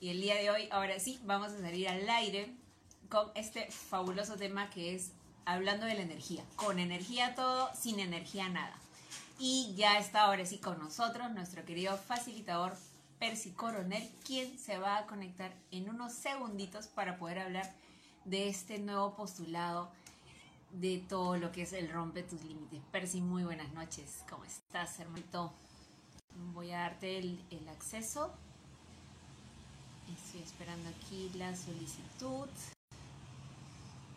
Y 0.00 0.08
el 0.08 0.20
día 0.20 0.34
de 0.34 0.50
hoy, 0.50 0.68
ahora 0.72 0.98
sí, 0.98 1.20
vamos 1.22 1.52
a 1.52 1.60
salir 1.60 1.88
al 1.88 2.08
aire 2.10 2.52
con 3.08 3.30
este 3.36 3.70
fabuloso 3.70 4.34
tema 4.34 4.68
que 4.68 4.96
es 4.96 5.12
hablando 5.44 5.86
de 5.86 5.94
la 5.94 6.02
energía. 6.02 6.42
Con 6.56 6.80
energía 6.80 7.36
todo, 7.36 7.70
sin 7.72 8.00
energía 8.00 8.48
nada. 8.48 8.74
Y 9.38 9.74
ya 9.76 9.98
está 9.98 10.22
ahora 10.22 10.44
sí 10.44 10.58
con 10.58 10.80
nosotros 10.80 11.30
nuestro 11.30 11.64
querido 11.64 11.96
facilitador 11.96 12.76
Percy 13.20 13.52
Coronel, 13.52 14.10
quien 14.26 14.58
se 14.58 14.78
va 14.78 14.98
a 14.98 15.06
conectar 15.06 15.54
en 15.70 15.88
unos 15.88 16.12
segunditos 16.12 16.88
para 16.88 17.16
poder 17.16 17.38
hablar 17.38 17.72
de 18.24 18.48
este 18.48 18.80
nuevo 18.80 19.14
postulado 19.14 19.92
de 20.72 20.98
todo 21.08 21.36
lo 21.36 21.52
que 21.52 21.62
es 21.62 21.72
el 21.72 21.92
rompe 21.92 22.24
tus 22.24 22.42
límites. 22.42 22.80
Percy, 22.90 23.20
muy 23.20 23.44
buenas 23.44 23.72
noches. 23.72 24.24
¿Cómo 24.28 24.44
estás, 24.44 24.98
hermanito? 24.98 25.52
Voy 26.52 26.72
a 26.72 26.80
darte 26.80 27.18
el 27.18 27.68
acceso. 27.68 28.36
Estoy 30.12 30.42
esperando 30.42 30.88
aquí 30.90 31.30
la 31.36 31.54
solicitud. 31.54 32.48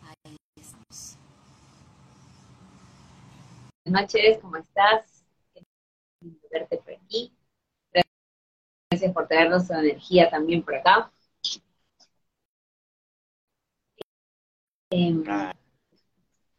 Ahí 0.02 0.36
estamos. 0.60 1.16
Buenas 3.84 4.02
noches, 4.02 4.38
¿cómo 4.40 4.56
estás? 4.56 5.24
Qué 5.54 5.62
lindo 6.22 6.48
verte 6.50 6.78
por 6.78 6.92
aquí. 6.94 7.32
Gracias 8.90 9.12
por 9.12 9.26
traernos 9.28 9.66
tu 9.66 9.74
energía 9.74 10.28
también 10.30 10.62
por 10.62 10.74
acá. 10.76 11.10
Em, 14.90 15.22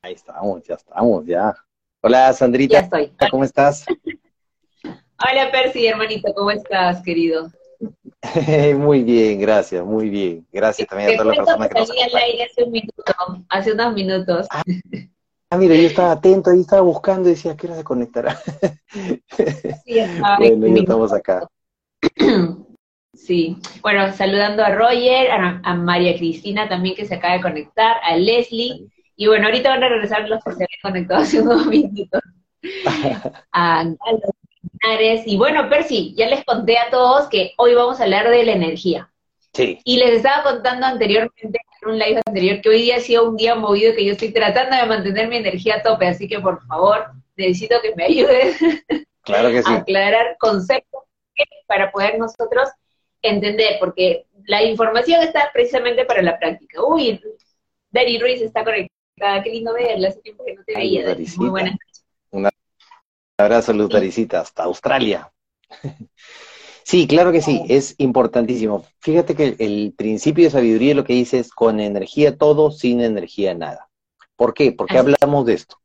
Ahí 0.01 0.13
estamos, 0.13 0.63
ya 0.63 0.75
estamos, 0.75 1.25
ya. 1.25 1.55
Hola, 2.01 2.31
Sandrita. 2.33 2.73
ya 2.73 2.79
estoy. 2.81 3.13
¿Cómo 3.29 3.43
estás? 3.43 3.85
Hola, 4.83 5.51
Percy, 5.51 5.85
hermanito, 5.87 6.33
¿cómo 6.33 6.49
estás, 6.51 7.03
querido? 7.03 7.51
muy 8.77 9.03
bien, 9.03 9.39
gracias, 9.39 9.85
muy 9.85 10.09
bien. 10.09 10.45
Gracias 10.51 10.87
también 10.87 11.11
a 11.11 11.17
todas 11.17 11.37
las 11.37 11.45
personas 11.45 11.67
que 11.69 11.73
que 11.73 11.79
nos 11.79 11.89
al 11.89 12.15
aire 12.21 12.43
hace 12.43 12.63
un 12.63 12.71
minuto, 12.71 13.03
hace 13.49 13.71
unos 13.73 13.93
minutos. 13.93 14.47
Ah, 15.51 15.57
mira, 15.57 15.75
yo 15.75 15.87
estaba 15.87 16.11
atento, 16.11 16.51
ahí 16.51 16.61
estaba 16.61 16.81
buscando 16.81 17.27
y 17.27 17.31
decía, 17.31 17.53
¿a 17.53 17.57
qué 17.57 17.67
hora 17.67 17.75
se 17.77 17.83
conectará? 17.83 18.39
Sí, 19.85 19.99
estaba 19.99 20.37
en 20.45 20.59
bueno, 20.59 20.75
ya 20.75 20.81
estamos 20.81 21.13
acá. 21.13 21.47
Sí, 23.11 23.57
bueno, 23.81 24.13
saludando 24.13 24.63
a 24.63 24.73
Roger, 24.73 25.29
a, 25.31 25.61
a 25.63 25.73
María 25.73 26.15
Cristina 26.15 26.69
también 26.69 26.95
que 26.95 27.05
se 27.05 27.15
acaba 27.15 27.33
de 27.33 27.41
conectar, 27.41 27.97
a 28.03 28.15
Leslie, 28.15 28.87
y 29.15 29.27
bueno, 29.27 29.47
ahorita 29.47 29.69
van 29.69 29.83
a 29.83 29.89
regresar 29.89 30.29
los 30.29 30.41
que 30.43 30.51
se 30.51 30.63
habían 30.63 30.79
conectado 30.81 31.21
hace 31.21 31.41
unos 31.41 31.65
minutos, 31.65 32.21
a 33.51 33.83
Galo 33.83 34.38
Linares, 34.83 35.23
y 35.25 35.37
bueno, 35.37 35.69
Percy, 35.69 36.13
ya 36.15 36.27
les 36.27 36.43
conté 36.45 36.77
a 36.77 36.89
todos 36.89 37.27
que 37.29 37.53
hoy 37.57 37.73
vamos 37.73 37.99
a 37.99 38.03
hablar 38.03 38.29
de 38.29 38.43
la 38.43 38.53
energía, 38.53 39.11
Sí, 39.53 39.79
y 39.83 39.97
les 39.97 40.11
estaba 40.11 40.43
contando 40.43 40.85
anteriormente, 40.85 41.59
en 41.81 41.89
un 41.89 41.97
live 41.97 42.21
anterior, 42.25 42.61
que 42.61 42.69
hoy 42.69 42.81
día 42.83 42.97
ha 42.97 42.99
sido 42.99 43.29
un 43.29 43.35
día 43.37 43.55
movido, 43.55 43.95
que 43.95 44.05
yo 44.05 44.11
estoy 44.13 44.31
tratando 44.31 44.75
de 44.75 44.85
mantener 44.85 45.27
mi 45.27 45.37
energía 45.37 45.75
a 45.77 45.81
tope, 45.81 46.07
así 46.07 46.27
que 46.27 46.39
por 46.39 46.65
favor, 46.67 47.07
necesito 47.35 47.77
que 47.81 47.95
me 47.95 48.05
ayudes 48.05 48.57
claro 49.23 49.49
que 49.49 49.63
sí. 49.63 49.71
aclarar 49.71 50.37
conceptos 50.39 51.03
para 51.67 51.91
poder 51.91 52.17
nosotros 52.19 52.69
entender, 53.21 53.77
porque 53.79 54.25
la 54.45 54.63
información 54.63 55.21
está 55.21 55.49
precisamente 55.53 56.05
para 56.05 56.21
la 56.21 56.37
práctica. 56.37 56.83
Uy, 56.83 57.19
Dari 57.91 58.19
Ruiz 58.19 58.41
está 58.41 58.63
conectada, 58.63 59.43
qué 59.43 59.49
lindo 59.49 59.73
verla, 59.73 60.09
hace 60.09 60.21
tiempo 60.21 60.43
que 60.45 60.55
no 60.55 60.63
te 60.63 60.75
Ay, 60.75 60.97
veía. 61.01 61.17
Muy 61.37 61.49
buenas 61.49 61.73
noches. 61.73 62.05
Un 62.31 62.45
abrazo, 63.41 63.73
Luz 63.73 63.93
hasta 64.33 64.63
Australia. 64.63 65.31
Sí, 66.89 67.05
claro 67.05 67.31
que 67.31 67.43
sí, 67.43 67.61
es 67.69 67.93
importantísimo. 67.99 68.83
Fíjate 68.97 69.35
que 69.35 69.55
el 69.59 69.93
principio 69.95 70.45
de 70.45 70.49
sabiduría 70.49 70.95
lo 70.95 71.03
que 71.03 71.13
dice 71.13 71.37
es 71.37 71.51
con 71.51 71.79
energía 71.79 72.35
todo, 72.35 72.71
sin 72.71 73.01
energía 73.01 73.53
nada. 73.53 73.91
¿Por 74.35 74.55
qué? 74.55 74.71
Porque 74.71 74.97
Así 74.97 75.13
hablamos 75.13 75.45
de 75.45 75.53
esto. 75.53 75.79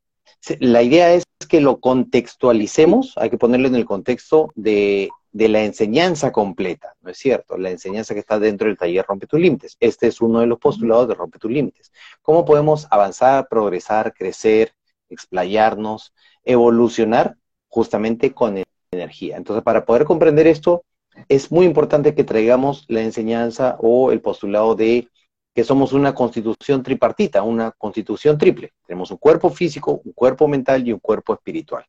La 0.60 0.82
idea 0.82 1.12
es 1.12 1.24
que 1.46 1.60
lo 1.60 1.78
contextualicemos, 1.78 3.12
hay 3.16 3.28
que 3.28 3.36
ponerlo 3.36 3.68
en 3.68 3.74
el 3.74 3.84
contexto 3.84 4.50
de, 4.54 5.10
de 5.30 5.48
la 5.48 5.64
enseñanza 5.64 6.32
completa, 6.32 6.94
¿no 7.02 7.10
es 7.10 7.18
cierto? 7.18 7.58
La 7.58 7.70
enseñanza 7.70 8.14
que 8.14 8.20
está 8.20 8.38
dentro 8.38 8.68
del 8.68 8.78
taller 8.78 9.04
Rompe 9.06 9.26
tus 9.26 9.40
Límites. 9.40 9.76
Este 9.80 10.06
es 10.06 10.22
uno 10.22 10.40
de 10.40 10.46
los 10.46 10.58
postulados 10.58 11.08
de 11.08 11.14
Rompe 11.14 11.38
tus 11.38 11.50
Límites. 11.50 11.92
¿Cómo 12.22 12.46
podemos 12.46 12.86
avanzar, 12.90 13.48
progresar, 13.48 14.14
crecer, 14.14 14.72
explayarnos, 15.10 16.14
evolucionar 16.44 17.36
justamente 17.74 18.32
con 18.32 18.62
energía? 18.92 19.36
Entonces, 19.36 19.64
para 19.64 19.84
poder 19.84 20.04
comprender 20.04 20.46
esto, 20.46 20.84
es 21.28 21.50
muy 21.50 21.66
importante 21.66 22.14
que 22.14 22.22
traigamos 22.22 22.84
la 22.86 23.00
enseñanza 23.02 23.76
o 23.80 24.12
el 24.12 24.20
postulado 24.20 24.76
de 24.76 25.08
que 25.52 25.64
somos 25.64 25.92
una 25.92 26.14
constitución 26.14 26.84
tripartita, 26.84 27.42
una 27.42 27.72
constitución 27.72 28.38
triple. 28.38 28.72
Tenemos 28.86 29.10
un 29.10 29.16
cuerpo 29.16 29.50
físico, 29.50 30.00
un 30.04 30.12
cuerpo 30.12 30.46
mental 30.46 30.86
y 30.86 30.92
un 30.92 31.00
cuerpo 31.00 31.34
espiritual. 31.34 31.84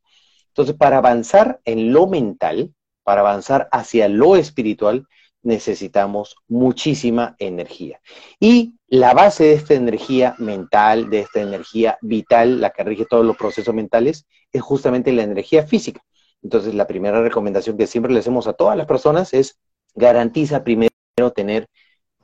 Entonces, 0.48 0.76
para 0.76 0.98
avanzar 0.98 1.60
en 1.66 1.94
lo 1.94 2.08
mental, 2.08 2.74
para 3.04 3.22
avanzar 3.22 3.70
hacia 3.72 4.08
lo 4.08 4.36
espiritual, 4.36 5.08
necesitamos 5.46 6.36
muchísima 6.48 7.36
energía. 7.40 8.02
Y 8.40 8.76
la 8.88 9.14
base 9.14 9.46
de 9.46 9.54
esta 9.54 9.76
energía 9.76 10.36
mental, 10.40 11.10
de 11.10 11.20
esta 11.20 11.42
energía 11.42 11.98
vital, 12.02 12.60
la 12.60 12.72
que 12.72 12.84
rige 12.84 13.06
todos 13.06 13.26
los 13.26 13.38
procesos 13.38 13.74
mentales, 13.74 14.26
es 14.52 14.62
justamente 14.62 15.14
la 15.14 15.24
energía 15.24 15.66
física. 15.66 16.02
Entonces, 16.42 16.76
la 16.76 16.88
primera 16.88 17.22
recomendación 17.22 17.78
que 17.78 17.88
siempre 17.88 18.12
le 18.12 18.20
hacemos 18.20 18.48
a 18.48 18.54
todas 18.54 18.78
las 18.78 18.86
personas 18.86 19.34
es 19.34 19.58
garantiza 19.94 20.64
primero 20.64 20.92
tener 21.34 21.68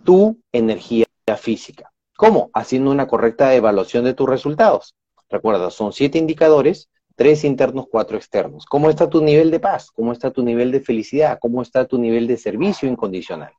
tu 0.03 0.39
energía 0.51 1.05
física. 1.37 1.91
¿Cómo? 2.17 2.51
Haciendo 2.53 2.91
una 2.91 3.07
correcta 3.07 3.53
evaluación 3.55 4.03
de 4.03 4.13
tus 4.13 4.29
resultados. 4.29 4.95
Recuerda, 5.29 5.71
son 5.71 5.93
siete 5.93 6.17
indicadores, 6.17 6.90
tres 7.15 7.43
internos, 7.43 7.85
cuatro 7.89 8.17
externos. 8.17 8.65
¿Cómo 8.65 8.89
está 8.89 9.09
tu 9.09 9.21
nivel 9.23 9.51
de 9.51 9.59
paz? 9.59 9.91
¿Cómo 9.91 10.11
está 10.11 10.31
tu 10.31 10.43
nivel 10.43 10.71
de 10.71 10.81
felicidad? 10.81 11.39
¿Cómo 11.41 11.61
está 11.61 11.85
tu 11.85 11.97
nivel 11.97 12.27
de 12.27 12.37
servicio 12.37 12.87
incondicional? 12.87 13.53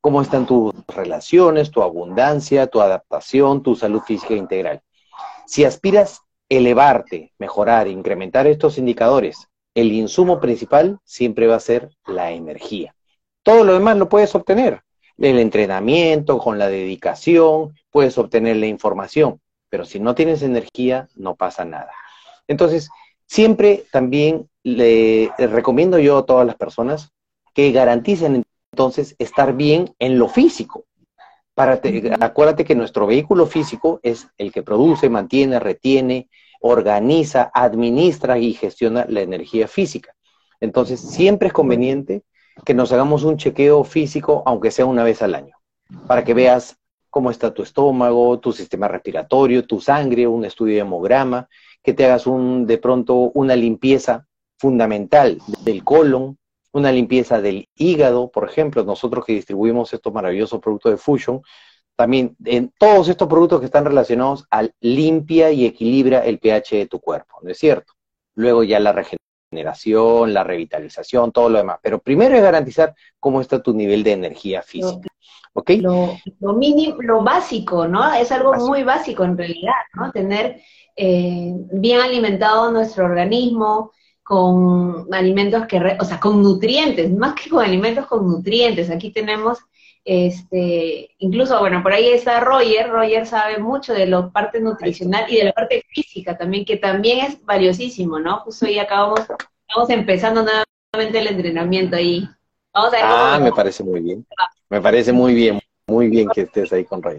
¿Cómo 0.00 0.20
están 0.20 0.46
tus 0.46 0.72
relaciones, 0.88 1.70
tu 1.70 1.82
abundancia, 1.82 2.66
tu 2.66 2.80
adaptación, 2.80 3.62
tu 3.62 3.76
salud 3.76 4.00
física 4.00 4.34
integral? 4.34 4.82
Si 5.46 5.64
aspiras 5.64 6.22
elevarte, 6.48 7.32
mejorar, 7.38 7.88
incrementar 7.88 8.46
estos 8.46 8.78
indicadores, 8.78 9.48
el 9.74 9.92
insumo 9.92 10.40
principal 10.40 10.98
siempre 11.04 11.46
va 11.46 11.56
a 11.56 11.60
ser 11.60 11.90
la 12.06 12.32
energía. 12.32 12.94
Todo 13.42 13.64
lo 13.64 13.74
demás 13.74 13.96
lo 13.96 14.08
puedes 14.08 14.34
obtener. 14.34 14.82
El 15.18 15.38
entrenamiento, 15.38 16.38
con 16.38 16.58
la 16.58 16.68
dedicación, 16.68 17.74
puedes 17.90 18.18
obtener 18.18 18.56
la 18.56 18.66
información, 18.66 19.40
pero 19.68 19.84
si 19.84 20.00
no 20.00 20.14
tienes 20.14 20.42
energía, 20.42 21.08
no 21.14 21.36
pasa 21.36 21.64
nada. 21.64 21.92
Entonces, 22.48 22.90
siempre 23.26 23.84
también 23.92 24.48
le 24.62 25.30
recomiendo 25.38 25.98
yo 25.98 26.18
a 26.18 26.26
todas 26.26 26.46
las 26.46 26.56
personas 26.56 27.10
que 27.54 27.72
garanticen 27.72 28.44
entonces 28.72 29.14
estar 29.18 29.54
bien 29.54 29.94
en 29.98 30.18
lo 30.18 30.28
físico. 30.28 30.84
Para 31.54 31.80
te- 31.80 32.12
acuérdate 32.20 32.64
que 32.64 32.74
nuestro 32.74 33.06
vehículo 33.06 33.46
físico 33.46 34.00
es 34.02 34.26
el 34.38 34.52
que 34.52 34.62
produce, 34.62 35.10
mantiene, 35.10 35.58
retiene, 35.60 36.28
organiza, 36.60 37.50
administra 37.52 38.38
y 38.38 38.54
gestiona 38.54 39.04
la 39.08 39.20
energía 39.20 39.68
física. 39.68 40.14
Entonces, 40.60 41.00
siempre 41.00 41.48
es 41.48 41.52
conveniente 41.52 42.22
que 42.64 42.72
nos 42.74 42.92
hagamos 42.92 43.24
un 43.24 43.36
chequeo 43.36 43.84
físico, 43.84 44.42
aunque 44.46 44.70
sea 44.70 44.86
una 44.86 45.04
vez 45.04 45.20
al 45.22 45.34
año, 45.34 45.56
para 46.06 46.24
que 46.24 46.34
veas 46.34 46.76
cómo 47.10 47.30
está 47.30 47.52
tu 47.52 47.62
estómago, 47.62 48.38
tu 48.38 48.52
sistema 48.52 48.88
respiratorio, 48.88 49.66
tu 49.66 49.80
sangre, 49.80 50.26
un 50.26 50.44
estudio 50.46 50.74
de 50.74 50.80
hemograma, 50.80 51.48
que 51.82 51.94
te 51.94 52.04
hagas 52.04 52.26
un, 52.26 52.66
de 52.66 52.78
pronto 52.78 53.14
una 53.34 53.56
limpieza 53.56 54.26
fundamental 54.58 55.38
del 55.64 55.82
colon, 55.82 56.38
una 56.72 56.92
limpieza 56.92 57.40
del 57.40 57.68
hígado, 57.74 58.30
por 58.30 58.48
ejemplo, 58.48 58.84
nosotros 58.84 59.24
que 59.24 59.34
distribuimos 59.34 59.92
estos 59.92 60.12
maravillosos 60.12 60.60
productos 60.60 60.92
de 60.92 60.98
Fusion, 60.98 61.42
también 61.96 62.36
en 62.44 62.72
todos 62.78 63.08
estos 63.08 63.28
productos 63.28 63.60
que 63.60 63.66
están 63.66 63.84
relacionados 63.84 64.46
al 64.50 64.74
limpia 64.80 65.50
y 65.52 65.66
equilibra 65.66 66.24
el 66.24 66.38
pH 66.38 66.76
de 66.76 66.86
tu 66.86 67.00
cuerpo, 67.00 67.38
¿no 67.42 67.50
es 67.50 67.58
cierto? 67.58 67.92
Luego 68.34 68.64
ya 68.64 68.80
la 68.80 68.92
regeneración, 68.92 70.32
la 70.32 70.44
revitalización, 70.44 71.32
todo 71.32 71.50
lo 71.50 71.58
demás. 71.58 71.78
Pero 71.82 72.00
primero 72.00 72.34
es 72.34 72.42
garantizar 72.42 72.94
cómo 73.20 73.40
está 73.40 73.62
tu 73.62 73.74
nivel 73.74 74.02
de 74.02 74.12
energía 74.12 74.62
física. 74.62 75.11
¿Ok? 75.54 75.70
Lo, 75.80 76.18
lo 76.40 76.52
mínimo, 76.54 76.96
lo 77.02 77.22
básico, 77.22 77.86
¿no? 77.86 78.12
Es 78.14 78.32
algo 78.32 78.50
Básico. 78.50 78.68
muy 78.68 78.82
básico 78.84 79.24
en 79.24 79.36
realidad, 79.36 79.72
¿no? 79.94 80.10
Tener 80.10 80.60
eh, 80.96 81.52
bien 81.72 82.00
alimentado 82.00 82.70
nuestro 82.72 83.04
organismo 83.04 83.92
con 84.22 85.06
alimentos 85.12 85.66
que, 85.66 85.78
re- 85.78 85.98
o 86.00 86.04
sea, 86.04 86.18
con 86.20 86.42
nutrientes, 86.42 87.10
más 87.12 87.34
que 87.34 87.50
con 87.50 87.64
alimentos, 87.64 88.06
con 88.06 88.26
nutrientes. 88.26 88.88
Aquí 88.90 89.10
tenemos, 89.12 89.58
este, 90.04 91.10
incluso, 91.18 91.58
bueno, 91.60 91.82
por 91.82 91.92
ahí 91.92 92.08
está 92.08 92.40
Roger, 92.40 92.88
Roger 92.90 93.26
sabe 93.26 93.58
mucho 93.58 93.92
de 93.92 94.06
la 94.06 94.30
parte 94.30 94.60
nutricional 94.60 95.26
y 95.30 95.36
de 95.36 95.44
la 95.44 95.52
parte 95.52 95.84
física 95.88 96.36
también, 96.38 96.64
que 96.64 96.76
también 96.76 97.26
es 97.26 97.44
valiosísimo, 97.44 98.18
¿no? 98.18 98.38
Justo 98.40 98.66
ahí 98.66 98.78
acabamos, 98.78 99.20
estamos 99.20 99.90
empezando 99.90 100.42
nuevamente 100.44 101.18
el 101.18 101.26
entrenamiento 101.28 101.96
ahí 101.96 102.26
Vamos 102.74 102.92
a 102.92 102.96
ver 102.96 103.04
Ah, 103.04 103.38
me 103.40 103.52
parece 103.52 103.82
muy 103.82 104.00
bien. 104.00 104.26
Me 104.68 104.80
parece 104.80 105.12
muy 105.12 105.34
bien, 105.34 105.60
muy 105.86 106.08
bien 106.08 106.28
que 106.28 106.42
estés 106.42 106.72
ahí 106.72 106.84
con 106.84 107.02
Ray. 107.02 107.18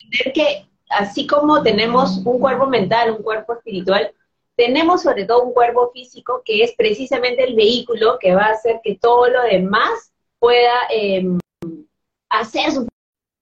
entender 0.00 0.32
que 0.32 0.68
así 0.90 1.26
como 1.26 1.62
tenemos 1.62 2.18
un 2.24 2.38
cuerpo 2.38 2.66
mental, 2.66 3.12
un 3.12 3.22
cuerpo 3.22 3.54
espiritual, 3.54 4.12
tenemos 4.56 5.02
sobre 5.02 5.24
todo 5.24 5.44
un 5.44 5.52
cuerpo 5.52 5.90
físico 5.92 6.42
que 6.44 6.64
es 6.64 6.74
precisamente 6.76 7.44
el 7.44 7.54
vehículo 7.54 8.18
que 8.18 8.34
va 8.34 8.46
a 8.46 8.52
hacer 8.52 8.80
que 8.82 8.96
todo 8.96 9.28
lo 9.28 9.42
demás 9.44 10.12
pueda 10.40 10.74
eh, 10.90 11.24
hacer 12.28 12.72
sus 12.72 12.86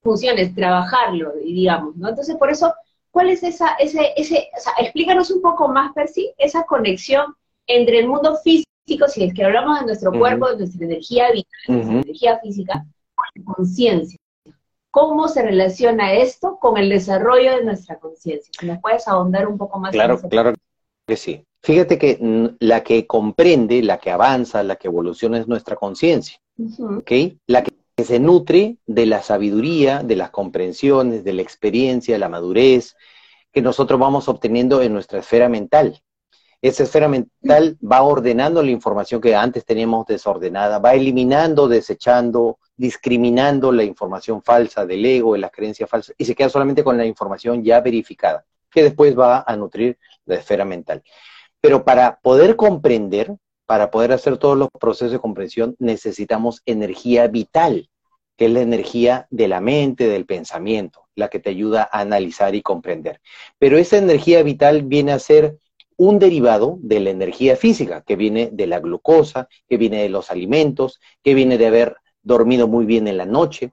funciones, 0.03 0.55
trabajarlo, 0.55 1.33
digamos, 1.43 1.97
¿no? 1.97 2.11
Entonces, 2.11 2.37
por 2.37 2.51
eso, 2.51 2.73
¿cuál 3.11 3.31
es 3.31 3.43
esa, 3.43 3.75
ese, 3.75 4.13
ese, 4.17 4.51
o 4.57 4.61
sea, 4.61 4.73
explícanos 4.79 5.31
un 5.31 5.43
poco 5.43 5.69
más, 5.69 5.93
Percy, 5.95 6.33
esa 6.37 6.65
conexión 6.65 7.35
entre 7.67 8.01
el 8.01 8.09
mundo 8.09 8.37
físico, 8.37 8.66
si 8.87 9.25
es 9.25 9.35
que 9.35 9.45
hablamos 9.45 9.81
de 9.81 9.87
nuestro 9.87 10.13
cuerpo, 10.13 10.49
de 10.51 10.59
nuestra 10.59 10.85
energía 10.85 11.31
vital, 11.33 11.51
nuestra 11.69 11.93
Ujú. 11.93 12.03
energía 12.03 12.39
física, 12.39 12.87
con 13.15 13.27
la 13.35 13.55
conciencia. 13.55 14.19
¿Cómo 14.91 15.29
se 15.29 15.43
relaciona 15.43 16.15
esto 16.15 16.59
con 16.59 16.79
el 16.79 16.89
desarrollo 16.89 17.57
de 17.57 17.65
nuestra 17.65 17.99
conciencia? 17.99 18.51
Si 18.59 18.67
nos 18.67 18.79
puedes 18.79 19.07
ahondar 19.09 19.47
un 19.47 19.59
poco 19.59 19.79
más 19.79 19.93
Claro, 19.93 20.21
claro 20.21 20.55
que 21.07 21.17
sí. 21.17 21.45
Fíjate 21.63 21.99
que 21.99 22.19
la 22.61 22.83
que 22.83 23.07
comprende, 23.07 23.83
la 23.83 23.99
que 23.99 24.11
avanza, 24.11 24.63
la 24.63 24.77
que 24.77 24.89
evoluciona 24.89 25.39
es 25.39 25.49
nuestra 25.49 25.77
conciencia. 25.77 26.39
¿ok? 26.59 27.11
La 27.47 27.63
que 27.63 27.73
que 27.97 28.05
se 28.05 28.21
nutre 28.21 28.77
de 28.87 29.07
la 29.07 29.23
sabiduría, 29.23 30.03
de 30.03 30.17
las 30.17 30.31
comprensiones, 30.31 31.25
de 31.25 31.33
la 31.33 31.43
experiencia, 31.43 32.15
de 32.15 32.19
la 32.19 32.29
madurez 32.29 32.95
que 33.53 33.63
nosotros 33.63 33.99
vamos 33.99 34.29
obteniendo 34.29 34.83
en 34.83 34.93
nuestra 34.93 35.21
esfera 35.21 35.49
mental. 35.49 36.03
Esa 36.63 36.85
esfera 36.85 37.09
mental 37.09 37.77
va 37.81 38.03
ordenando 38.03 38.63
la 38.63 38.71
información 38.71 39.21
que 39.21 39.35
antes 39.35 39.65
teníamos 39.65 40.07
desordenada, 40.07 40.79
va 40.79 40.95
eliminando, 40.95 41.69
desechando, 41.69 42.59
discriminando 42.77 43.73
la 43.73 43.85
información 43.85 44.43
falsa 44.43 44.87
del 44.87 45.05
ego, 45.05 45.35
de 45.35 45.41
las 45.41 45.51
creencias 45.51 45.89
falsas, 45.89 46.15
y 46.19 46.25
se 46.25 46.35
queda 46.35 46.49
solamente 46.49 46.83
con 46.83 46.97
la 46.97 47.05
información 47.05 47.63
ya 47.63 47.81
verificada, 47.81 48.45
que 48.71 48.83
después 48.83 49.19
va 49.19 49.45
a 49.47 49.57
nutrir 49.57 49.99
la 50.25 50.37
esfera 50.37 50.65
mental. 50.65 51.03
Pero 51.61 51.85
para 51.85 52.19
poder 52.21 52.57
comprender, 52.57 53.35
para 53.67 53.91
poder 53.91 54.13
hacer 54.13 54.39
todos 54.39 54.57
los 54.57 54.69
procesos 54.81 55.13
de 55.13 55.19
comprensión, 55.19 55.77
necesitamos 55.79 56.63
energía 56.65 57.27
vital, 57.27 57.91
que 58.37 58.47
es 58.47 58.51
la 58.53 58.61
energía 58.61 59.27
de 59.31 59.49
la 59.49 59.61
mente, 59.61 60.09
del 60.09 60.27
pensamiento, 60.27 61.09
la 61.15 61.29
que 61.29 61.39
te 61.39 61.51
ayuda 61.51 61.89
a 61.91 62.01
analizar 62.01 62.55
y 62.55 62.63
comprender. 62.63 63.21
Pero 63.59 63.79
esa 63.79 63.97
energía 63.97 64.43
vital 64.43 64.83
viene 64.83 65.13
a 65.13 65.19
ser 65.19 65.59
un 65.97 66.19
derivado 66.19 66.79
de 66.81 67.01
la 67.01 67.11
energía 67.11 67.57
física, 67.57 68.03
que 68.03 68.17
viene 68.17 68.51
de 68.53 68.67
la 68.67 68.81
glucosa, 68.81 69.49
que 69.69 69.77
viene 69.77 70.03
de 70.03 70.09
los 70.09 70.31
alimentos, 70.31 71.01
que 71.23 71.35
viene 71.35 71.59
de 71.59 71.67
haber 71.67 71.97
dormido 72.23 72.69
muy 72.69 72.85
bien 72.85 73.09
en 73.09 73.17
la 73.17 73.27
noche, 73.27 73.73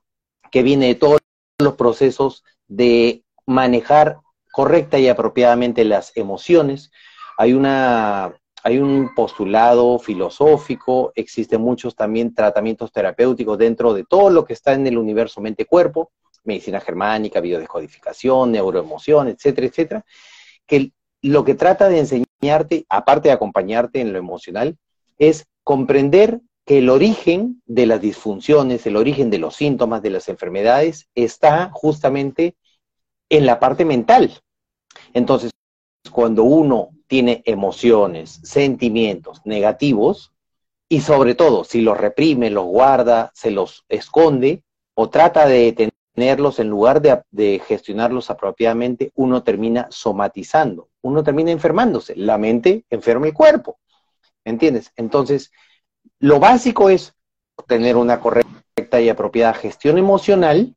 que 0.52 0.64
viene 0.64 0.88
de 0.88 0.96
todos 0.96 1.20
los 1.60 1.76
procesos 1.76 2.44
de 2.68 3.24
manejar 3.46 4.18
correcta 4.52 5.00
y 5.00 5.08
apropiadamente 5.10 5.84
las 5.84 6.16
emociones. 6.16 6.92
Hay 7.38 7.54
una 7.54 8.36
hay 8.66 8.78
un 8.78 9.14
postulado 9.14 10.00
filosófico, 10.00 11.12
existen 11.16 11.60
muchos 11.60 11.98
también 11.98 12.34
tratamientos 12.34 12.94
terapéuticos 12.94 13.58
dentro 13.58 13.94
de 13.94 14.06
todo 14.06 14.30
lo 14.30 14.46
que 14.46 14.54
está 14.54 14.72
en 14.72 14.88
el 14.88 14.98
universo 14.98 15.42
mente-cuerpo, 15.42 16.12
medicina 16.46 16.80
germánica, 16.80 17.42
biodescodificación, 17.42 18.54
neuroemoción, 18.54 19.28
etcétera, 19.28 19.68
etcétera, 19.68 20.06
que 20.66 20.94
lo 21.30 21.44
que 21.44 21.56
trata 21.56 21.90
de 21.90 22.00
enseñarte, 22.00 22.86
aparte 22.90 23.30
de 23.30 23.34
acompañarte 23.34 24.02
en 24.02 24.14
lo 24.14 24.20
emocional, 24.20 24.78
es 25.18 25.48
comprender 25.64 26.42
que 26.66 26.80
el 26.80 26.90
origen 26.90 27.62
de 27.66 27.86
las 27.86 28.02
disfunciones, 28.02 28.86
el 28.86 28.96
origen 28.96 29.30
de 29.30 29.40
los 29.40 29.56
síntomas, 29.56 30.02
de 30.02 30.12
las 30.12 30.30
enfermedades, 30.30 31.08
está 31.16 31.72
justamente 31.74 32.56
en 33.30 33.46
la 33.46 33.60
parte 33.60 33.86
mental. 33.86 34.40
Entonces, 35.14 35.52
cuando 36.12 36.44
uno 36.44 36.90
tiene 37.08 37.42
emociones, 37.46 38.40
sentimientos 38.44 39.42
negativos, 39.46 40.34
y 40.90 41.02
sobre 41.02 41.34
todo 41.34 41.64
si 41.64 41.82
los 41.82 41.98
reprime, 41.98 42.50
los 42.50 42.66
guarda, 42.66 43.32
se 43.34 43.50
los 43.50 43.84
esconde 43.90 44.62
o 44.94 45.10
trata 45.10 45.48
de 45.48 45.92
tenerlos 46.14 46.60
en 46.60 46.70
lugar 46.70 47.02
de, 47.02 47.62
gestionarlos 47.66 48.30
apropiadamente, 48.30 49.12
uno 49.16 49.44
termina 49.44 49.88
somatizando, 49.90 50.90
uno 51.02 51.24
termina 51.24 51.52
enfermándose, 51.52 52.16
la 52.16 52.38
mente 52.38 52.86
enferma 52.90 53.28
el 53.28 53.34
cuerpo, 53.34 53.80
¿entiendes? 54.46 54.92
Entonces, 54.96 55.52
lo 56.20 56.40
básico 56.40 56.90
es 56.90 57.14
tener 57.68 57.96
una 57.98 58.20
correcta 58.20 59.02
y 59.02 59.10
apropiada 59.10 59.54
gestión 59.54 59.98
emocional 59.98 60.76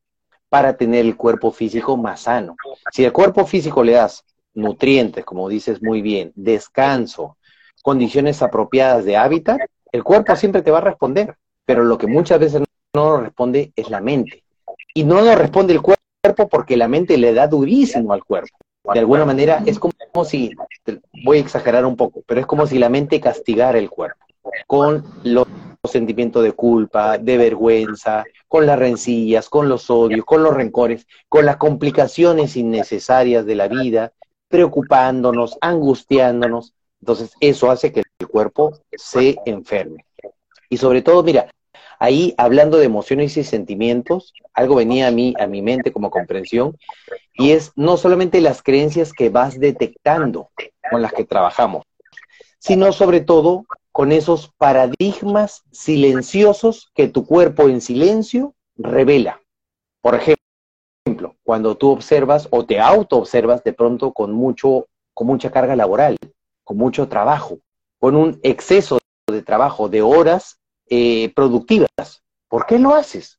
para 0.49 0.77
tener 0.77 1.05
el 1.05 1.17
cuerpo 1.17 1.50
físico 1.50 1.97
más 1.97 2.23
sano. 2.23 2.56
Si 2.93 3.05
al 3.05 3.12
cuerpo 3.12 3.47
físico 3.47 3.83
le 3.83 3.93
das 3.93 4.25
nutrientes, 4.55 5.25
como 5.25 5.49
dices 5.49 5.83
muy 5.83 6.00
bien, 6.00 6.33
descanso, 6.35 7.37
condiciones 7.83 8.41
apropiadas 8.43 9.05
de 9.05 9.17
hábitat, 9.17 9.61
el 9.93 10.03
cuerpo 10.03 10.35
siempre 10.35 10.62
te 10.62 10.71
va 10.71 10.79
a 10.79 10.83
responder, 10.83 11.37
pero 11.65 11.85
lo 11.85 11.99
que 11.99 12.06
muchas 12.06 12.41
veces 12.41 12.62
no 12.94 13.21
responde 13.21 13.73
es 13.77 13.91
la 13.91 14.00
mente. 14.00 14.46
Y 14.97 15.05
no 15.05 15.21
nos 15.21 15.37
responde 15.37 15.75
el 15.75 15.83
cuerpo 15.83 16.49
porque 16.49 16.75
la 16.75 16.89
mente 16.89 17.19
le 17.19 17.35
da 17.35 17.47
durísimo 17.47 18.15
al 18.15 18.25
cuerpo. 18.25 18.57
De 18.95 18.99
alguna 18.99 19.27
manera 19.27 19.63
es 19.67 19.79
como 19.79 19.93
si, 20.25 20.53
voy 21.23 21.37
a 21.37 21.41
exagerar 21.41 21.85
un 21.85 21.97
poco, 21.97 22.23
pero 22.27 22.41
es 22.41 22.47
como 22.47 22.67
si 22.67 22.79
la 22.79 22.89
mente 22.89 23.21
castigara 23.21 23.79
el 23.79 23.91
cuerpo 23.91 24.25
con 24.67 25.05
los 25.23 25.47
sentimientos 25.85 26.43
de 26.43 26.53
culpa, 26.53 27.19
de 27.19 27.37
vergüenza, 27.37 28.25
con 28.49 28.65
las 28.65 28.79
rencillas, 28.79 29.51
con 29.51 29.69
los 29.69 29.91
odios, 29.91 30.25
con 30.25 30.43
los 30.43 30.55
rencores, 30.55 31.07
con 31.29 31.45
las 31.45 31.59
complicaciones 31.59 32.57
innecesarias 32.57 33.45
de 33.45 33.55
la 33.55 33.69
vida, 33.69 34.15
preocupándonos, 34.49 35.59
angustiándonos. 35.61 36.73
Entonces, 37.03 37.33
eso 37.41 37.71
hace 37.71 37.93
que 37.93 38.03
el 38.19 38.29
cuerpo 38.29 38.79
se 38.97 39.37
enferme. 39.45 40.07
Y 40.71 40.79
sobre 40.79 41.03
todo, 41.03 41.23
mira, 41.23 41.51
ahí 41.99 42.35
hablando 42.39 42.79
de 42.79 42.87
emociones 42.87 43.37
y 43.37 43.45
sentimientos, 43.45 44.33
algo 44.55 44.77
venía 44.77 45.09
a 45.09 45.11
mí, 45.11 45.35
a 45.39 45.47
mi 45.47 45.63
mente 45.63 45.93
como 45.93 46.11
comprensión, 46.11 46.77
y 47.35 47.51
es 47.51 47.73
no 47.77 47.97
solamente 47.97 48.41
las 48.41 48.63
creencias 48.63 49.13
que 49.13 49.29
vas 49.29 49.59
detectando 49.59 50.51
con 50.91 51.03
las 51.03 51.13
que 51.13 51.25
trabajamos, 51.25 51.85
sino 52.59 52.93
sobre 52.93 53.21
todo 53.21 53.67
con 53.93 54.13
esos 54.13 54.53
paradigmas 54.59 55.63
silenciosos 55.73 56.91
que 56.95 57.09
tu 57.09 57.25
cuerpo 57.25 57.69
en 57.69 57.81
silencio 57.81 58.55
revela. 58.77 59.41
Por 60.03 60.15
ejemplo, 60.15 61.37
cuando 61.43 61.76
tú 61.76 61.91
observas 61.91 62.49
o 62.50 62.67
te 62.67 62.79
auto-observas 62.79 63.65
de 63.65 63.73
pronto 63.73 64.12
con, 64.12 64.33
mucho, 64.33 64.87
con 65.15 65.26
mucha 65.26 65.50
carga 65.50 65.76
laboral, 65.76 66.17
con 66.65 66.76
mucho 66.76 67.09
trabajo, 67.09 67.59
con 67.99 68.17
un 68.17 68.38
exceso 68.43 68.99
de 69.26 69.43
trabajo, 69.43 69.88
de 69.88 70.03
horas 70.03 70.59
eh, 70.88 71.33
productivas. 71.35 72.23
¿Por 72.49 72.66
qué 72.66 72.78
lo 72.78 72.95
haces? 72.95 73.38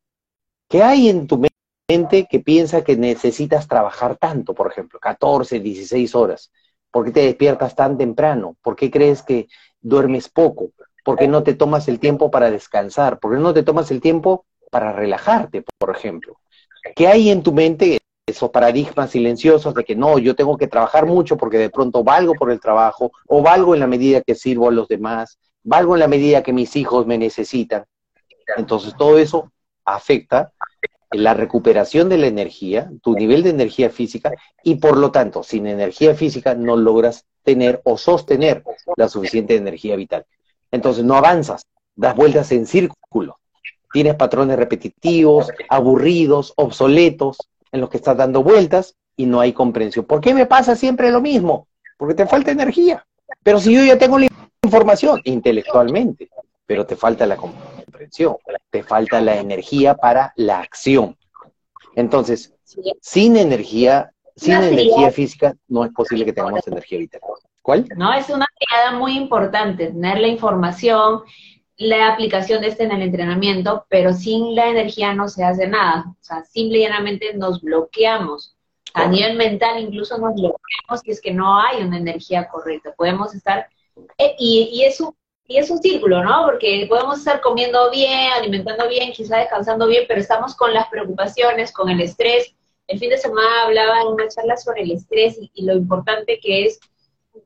¿Qué 0.67 0.83
hay 0.83 1.09
en 1.09 1.27
tu 1.27 1.41
mente 1.87 2.27
que 2.29 2.39
piensa 2.39 2.83
que 2.83 2.97
necesitas 2.97 3.67
trabajar 3.67 4.17
tanto, 4.17 4.53
por 4.53 4.71
ejemplo, 4.71 4.99
14, 4.99 5.59
16 5.59 6.15
horas? 6.15 6.51
¿Por 6.91 7.05
qué 7.05 7.11
te 7.11 7.21
despiertas 7.21 7.75
tan 7.75 7.97
temprano? 7.97 8.57
¿Por 8.61 8.75
qué 8.75 8.91
crees 8.91 9.23
que 9.23 9.47
duermes 9.79 10.29
poco? 10.29 10.71
¿Por 11.03 11.17
qué 11.17 11.27
no 11.27 11.43
te 11.43 11.53
tomas 11.53 11.87
el 11.87 11.99
tiempo 11.99 12.29
para 12.29 12.51
descansar? 12.51 13.19
¿Por 13.19 13.33
qué 13.33 13.39
no 13.39 13.53
te 13.53 13.63
tomas 13.63 13.91
el 13.91 14.01
tiempo 14.01 14.45
para 14.69 14.91
relajarte, 14.91 15.63
por 15.77 15.95
ejemplo? 15.95 16.37
¿Qué 16.95 17.07
hay 17.07 17.29
en 17.29 17.43
tu 17.43 17.53
mente 17.53 17.99
esos 18.27 18.49
paradigmas 18.49 19.11
silenciosos 19.11 19.73
de 19.73 19.85
que 19.85 19.95
no, 19.95 20.19
yo 20.19 20.35
tengo 20.35 20.57
que 20.57 20.67
trabajar 20.67 21.05
mucho 21.05 21.37
porque 21.37 21.57
de 21.57 21.69
pronto 21.69 22.03
valgo 22.03 22.33
por 22.33 22.51
el 22.51 22.59
trabajo 22.59 23.11
o 23.25 23.41
valgo 23.41 23.73
en 23.73 23.79
la 23.79 23.87
medida 23.87 24.21
que 24.21 24.35
sirvo 24.35 24.67
a 24.67 24.71
los 24.73 24.89
demás, 24.89 25.39
valgo 25.67 25.95
en 25.95 25.99
la 25.99 26.07
medida 26.07 26.43
que 26.43 26.53
mis 26.53 26.75
hijos 26.75 27.05
me 27.05 27.17
necesitan? 27.17 27.85
Entonces 28.55 28.95
todo 28.97 29.17
eso 29.17 29.51
afecta 29.83 30.53
la 31.11 31.33
recuperación 31.33 32.09
de 32.09 32.17
la 32.17 32.27
energía, 32.27 32.89
tu 33.01 33.13
nivel 33.13 33.43
de 33.43 33.49
energía 33.49 33.89
física, 33.89 34.31
y 34.63 34.75
por 34.75 34.97
lo 34.97 35.11
tanto, 35.11 35.43
sin 35.43 35.67
energía 35.67 36.15
física 36.15 36.55
no 36.55 36.75
logras 36.77 37.25
tener 37.43 37.81
o 37.83 37.97
sostener 37.97 38.63
la 38.95 39.07
suficiente 39.07 39.55
energía 39.55 39.95
vital. 39.95 40.25
Entonces 40.71 41.03
no 41.03 41.15
avanzas, 41.15 41.65
das 41.95 42.15
vueltas 42.15 42.51
en 42.51 42.65
círculo, 42.65 43.39
tienes 43.91 44.15
patrones 44.15 44.57
repetitivos, 44.57 45.49
aburridos, 45.69 46.53
obsoletos, 46.55 47.37
en 47.71 47.81
los 47.81 47.89
que 47.89 47.97
estás 47.97 48.17
dando 48.17 48.43
vueltas 48.43 48.95
y 49.15 49.25
no 49.25 49.39
hay 49.39 49.53
comprensión. 49.53 50.05
¿Por 50.05 50.21
qué 50.21 50.33
me 50.33 50.45
pasa 50.45 50.75
siempre 50.75 51.11
lo 51.11 51.21
mismo? 51.21 51.67
Porque 51.97 52.15
te 52.15 52.25
falta 52.25 52.51
energía. 52.51 53.05
Pero 53.43 53.59
si 53.59 53.73
yo 53.73 53.83
ya 53.83 53.97
tengo 53.97 54.19
la 54.19 54.27
información 54.67 55.21
intelectualmente, 55.23 56.29
pero 56.65 56.85
te 56.85 56.95
falta 56.95 57.25
la 57.25 57.37
comprensión, 57.37 58.35
te 58.69 58.83
falta 58.83 59.21
la 59.21 59.37
energía 59.37 59.95
para 59.95 60.33
la 60.35 60.59
acción. 60.59 61.17
Entonces, 61.95 62.53
sin 63.01 63.37
energía, 63.37 64.11
sin 64.35 64.53
energía 64.53 65.09
física, 65.11 65.55
no 65.67 65.85
es 65.85 65.91
posible 65.91 66.25
que 66.25 66.33
tengamos 66.33 66.67
energía 66.67 66.99
vital. 66.99 67.21
¿Cuál? 67.61 67.85
No, 67.97 68.13
es 68.13 68.29
una 68.29 68.47
tirada 68.59 68.91
muy 68.97 69.17
importante, 69.17 69.87
tener 69.87 70.19
la 70.19 70.27
información, 70.27 71.23
la 71.77 72.13
aplicación 72.13 72.61
de 72.61 72.67
este 72.67 72.83
en 72.83 72.91
el 72.91 73.01
entrenamiento, 73.01 73.85
pero 73.89 74.13
sin 74.13 74.55
la 74.55 74.69
energía 74.69 75.13
no 75.13 75.27
se 75.27 75.43
hace 75.43 75.67
nada. 75.67 76.05
O 76.09 76.23
sea, 76.23 76.43
simple 76.43 76.79
y 76.79 76.81
llanamente 76.81 77.33
nos 77.33 77.61
bloqueamos. 77.61 78.55
A 78.93 79.07
nivel 79.07 79.37
mental 79.37 79.79
incluso 79.79 80.17
nos 80.17 80.33
bloqueamos 80.33 81.01
si 81.03 81.11
es 81.11 81.21
que 81.21 81.31
no 81.31 81.59
hay 81.59 81.83
una 81.83 81.97
energía 81.97 82.47
correcta. 82.47 82.93
Podemos 82.97 83.35
estar, 83.35 83.67
y, 84.37 84.69
y, 84.71 84.83
es 84.83 84.99
un, 85.01 85.15
y 85.45 85.57
es 85.57 85.69
un 85.69 85.79
círculo, 85.79 86.23
¿no? 86.23 86.45
Porque 86.45 86.85
podemos 86.89 87.19
estar 87.19 87.41
comiendo 87.41 87.89
bien, 87.91 88.31
alimentando 88.33 88.87
bien, 88.87 89.11
quizá 89.11 89.37
descansando 89.37 89.87
bien, 89.87 90.05
pero 90.07 90.19
estamos 90.19 90.55
con 90.55 90.73
las 90.73 90.87
preocupaciones, 90.89 91.71
con 91.71 91.89
el 91.89 92.01
estrés. 92.01 92.53
El 92.87 92.99
fin 92.99 93.09
de 93.09 93.17
semana 93.17 93.63
hablaba 93.63 94.01
en 94.01 94.07
una 94.07 94.27
charla 94.27 94.57
sobre 94.57 94.83
el 94.83 94.91
estrés 94.91 95.37
y, 95.39 95.51
y 95.53 95.65
lo 95.65 95.73
importante 95.73 96.39
que 96.39 96.65
es 96.65 96.79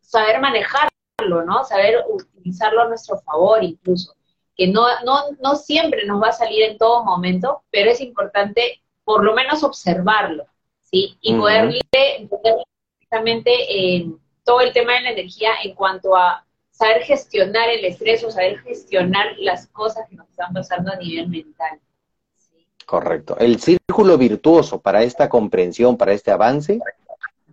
saber 0.01 0.39
manejarlo, 0.39 1.43
¿no? 1.45 1.63
Saber 1.63 2.03
utilizarlo 2.09 2.81
a 2.81 2.87
nuestro 2.87 3.19
favor 3.19 3.63
incluso 3.63 4.15
que 4.55 4.67
no, 4.67 4.85
no, 5.03 5.23
no 5.41 5.55
siempre 5.55 6.05
nos 6.05 6.21
va 6.21 6.27
a 6.27 6.33
salir 6.33 6.61
en 6.63 6.77
todo 6.77 7.03
momento, 7.03 7.63
pero 7.71 7.89
es 7.89 8.01
importante 8.01 8.81
por 9.03 9.23
lo 9.23 9.33
menos 9.33 9.63
observarlo, 9.63 10.45
¿sí? 10.81 11.17
Y 11.21 11.33
poderle 11.33 11.81
entender 11.91 12.55
exactamente 12.99 14.05
todo 14.43 14.61
el 14.61 14.73
tema 14.73 14.93
de 14.93 15.01
la 15.01 15.11
energía 15.11 15.51
en 15.63 15.75
cuanto 15.75 16.15
a 16.15 16.45
saber 16.71 17.03
gestionar 17.03 17.69
el 17.69 17.85
estrés 17.85 18.23
o 18.23 18.31
saber 18.31 18.59
gestionar 18.59 19.35
las 19.37 19.67
cosas 19.67 20.07
que 20.09 20.15
nos 20.15 20.29
están 20.29 20.53
pasando 20.53 20.91
a 20.91 20.95
nivel 20.95 21.27
mental. 21.27 21.79
Correcto. 22.85 23.37
El 23.37 23.59
círculo 23.59 24.17
virtuoso 24.17 24.81
para 24.81 25.03
esta 25.03 25.29
comprensión, 25.29 25.95
para 25.97 26.13
este 26.13 26.31
avance, 26.31 26.79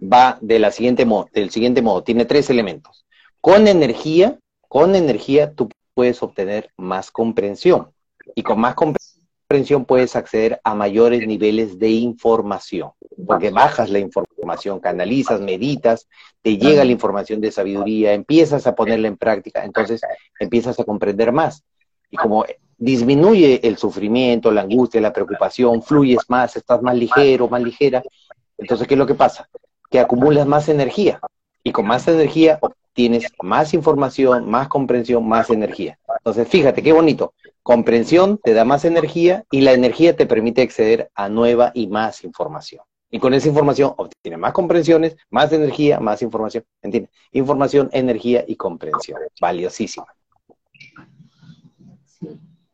va 0.03 0.39
de 0.41 0.59
la 0.59 0.71
siguiente 0.71 1.07
del 1.33 1.51
siguiente 1.51 1.83
modo. 1.83 2.03
Tiene 2.03 2.25
tres 2.25 2.51
elementos. 2.51 3.05
Con 3.41 3.69
energía, 3.69 4.39
con 4.69 4.95
energía 4.95 5.53
tú 5.53 5.69
puedes 5.95 6.23
obtener 6.23 6.71
más 6.77 7.11
comprensión. 7.11 7.93
Y 8.35 8.43
con 8.43 8.61
más 8.61 8.75
comprensión 8.75 9.85
puedes 9.85 10.17
acceder 10.17 10.61
a 10.65 10.75
mayores 10.75 11.27
niveles 11.27 11.79
de 11.79 11.89
información, 11.91 12.93
porque 13.27 13.51
bajas 13.51 13.91
la 13.91 13.99
información, 13.99 14.28
canalizas, 14.81 15.41
meditas, 15.41 16.09
te 16.43 16.57
llega 16.57 16.85
la 16.85 16.93
información 16.93 17.41
de 17.41 17.53
sabiduría, 17.53 18.13
empiezas 18.13 18.67
a 18.67 18.75
ponerla 18.75 19.09
en 19.09 19.17
práctica, 19.17 19.65
entonces 19.65 20.01
empiezas 20.39 20.79
a 20.79 20.85
comprender 20.85 21.33
más. 21.33 21.65
Y 22.11 22.17
como 22.17 22.45
disminuye 22.77 23.61
el 23.67 23.77
sufrimiento, 23.77 24.51
la 24.51 24.63
angustia, 24.63 25.01
la 25.01 25.13
preocupación, 25.13 25.83
fluyes 25.83 26.21
más, 26.29 26.57
estás 26.57 26.81
más 26.83 26.97
ligero, 26.97 27.49
más 27.49 27.63
ligera, 27.63 28.03
entonces, 28.59 28.89
¿qué 28.89 28.95
es 28.95 28.99
lo 28.99 29.07
que 29.07 29.15
pasa? 29.15 29.49
Que 29.89 30.01
acumulas 30.01 30.47
más 30.47 30.69
energía. 30.69 31.21
Y 31.63 31.73
con 31.73 31.87
más 31.87 32.07
energía 32.09 32.59
tienes 32.93 33.33
más 33.43 33.73
información, 33.73 34.51
más 34.51 34.69
comprensión, 34.69 35.27
más 35.27 35.51
energía. 35.51 35.99
Entonces, 36.19 36.49
fíjate 36.49 36.83
qué 36.83 36.93
bonito. 36.93 37.35
Comprensión 37.63 38.39
te 38.43 38.55
da 38.55 38.65
más 38.65 38.85
energía 38.85 39.45
y 39.51 39.61
la 39.61 39.73
energía 39.73 40.17
te 40.17 40.27
permite 40.27 40.63
acceder 40.63 41.11
a 41.15 41.29
nueva 41.29 41.71
y 41.75 41.87
más 41.87 42.25
información. 42.25 42.83
Y 43.11 43.19
con 43.19 43.33
esa 43.33 43.49
información 43.49 43.95
obtienes 43.97 44.39
más 44.39 44.53
comprensiones, 44.53 45.17
más 45.31 45.53
energía, 45.53 45.99
más 45.99 46.21
información. 46.21 46.65
¿Entiendes? 46.83 47.11
Información, 47.33 47.89
energía 47.93 48.45
y 48.47 48.57
comprensión. 48.57 49.21
Valiosísima. 49.41 50.07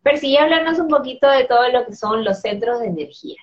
Pero 0.02 0.16
si 0.18 0.36
hablarnos 0.36 0.78
un 0.78 0.88
poquito 0.88 1.28
de 1.28 1.44
todo 1.44 1.68
lo 1.68 1.86
que 1.86 1.94
son 1.94 2.24
los 2.24 2.40
centros 2.40 2.80
de 2.80 2.86
energía. 2.86 3.40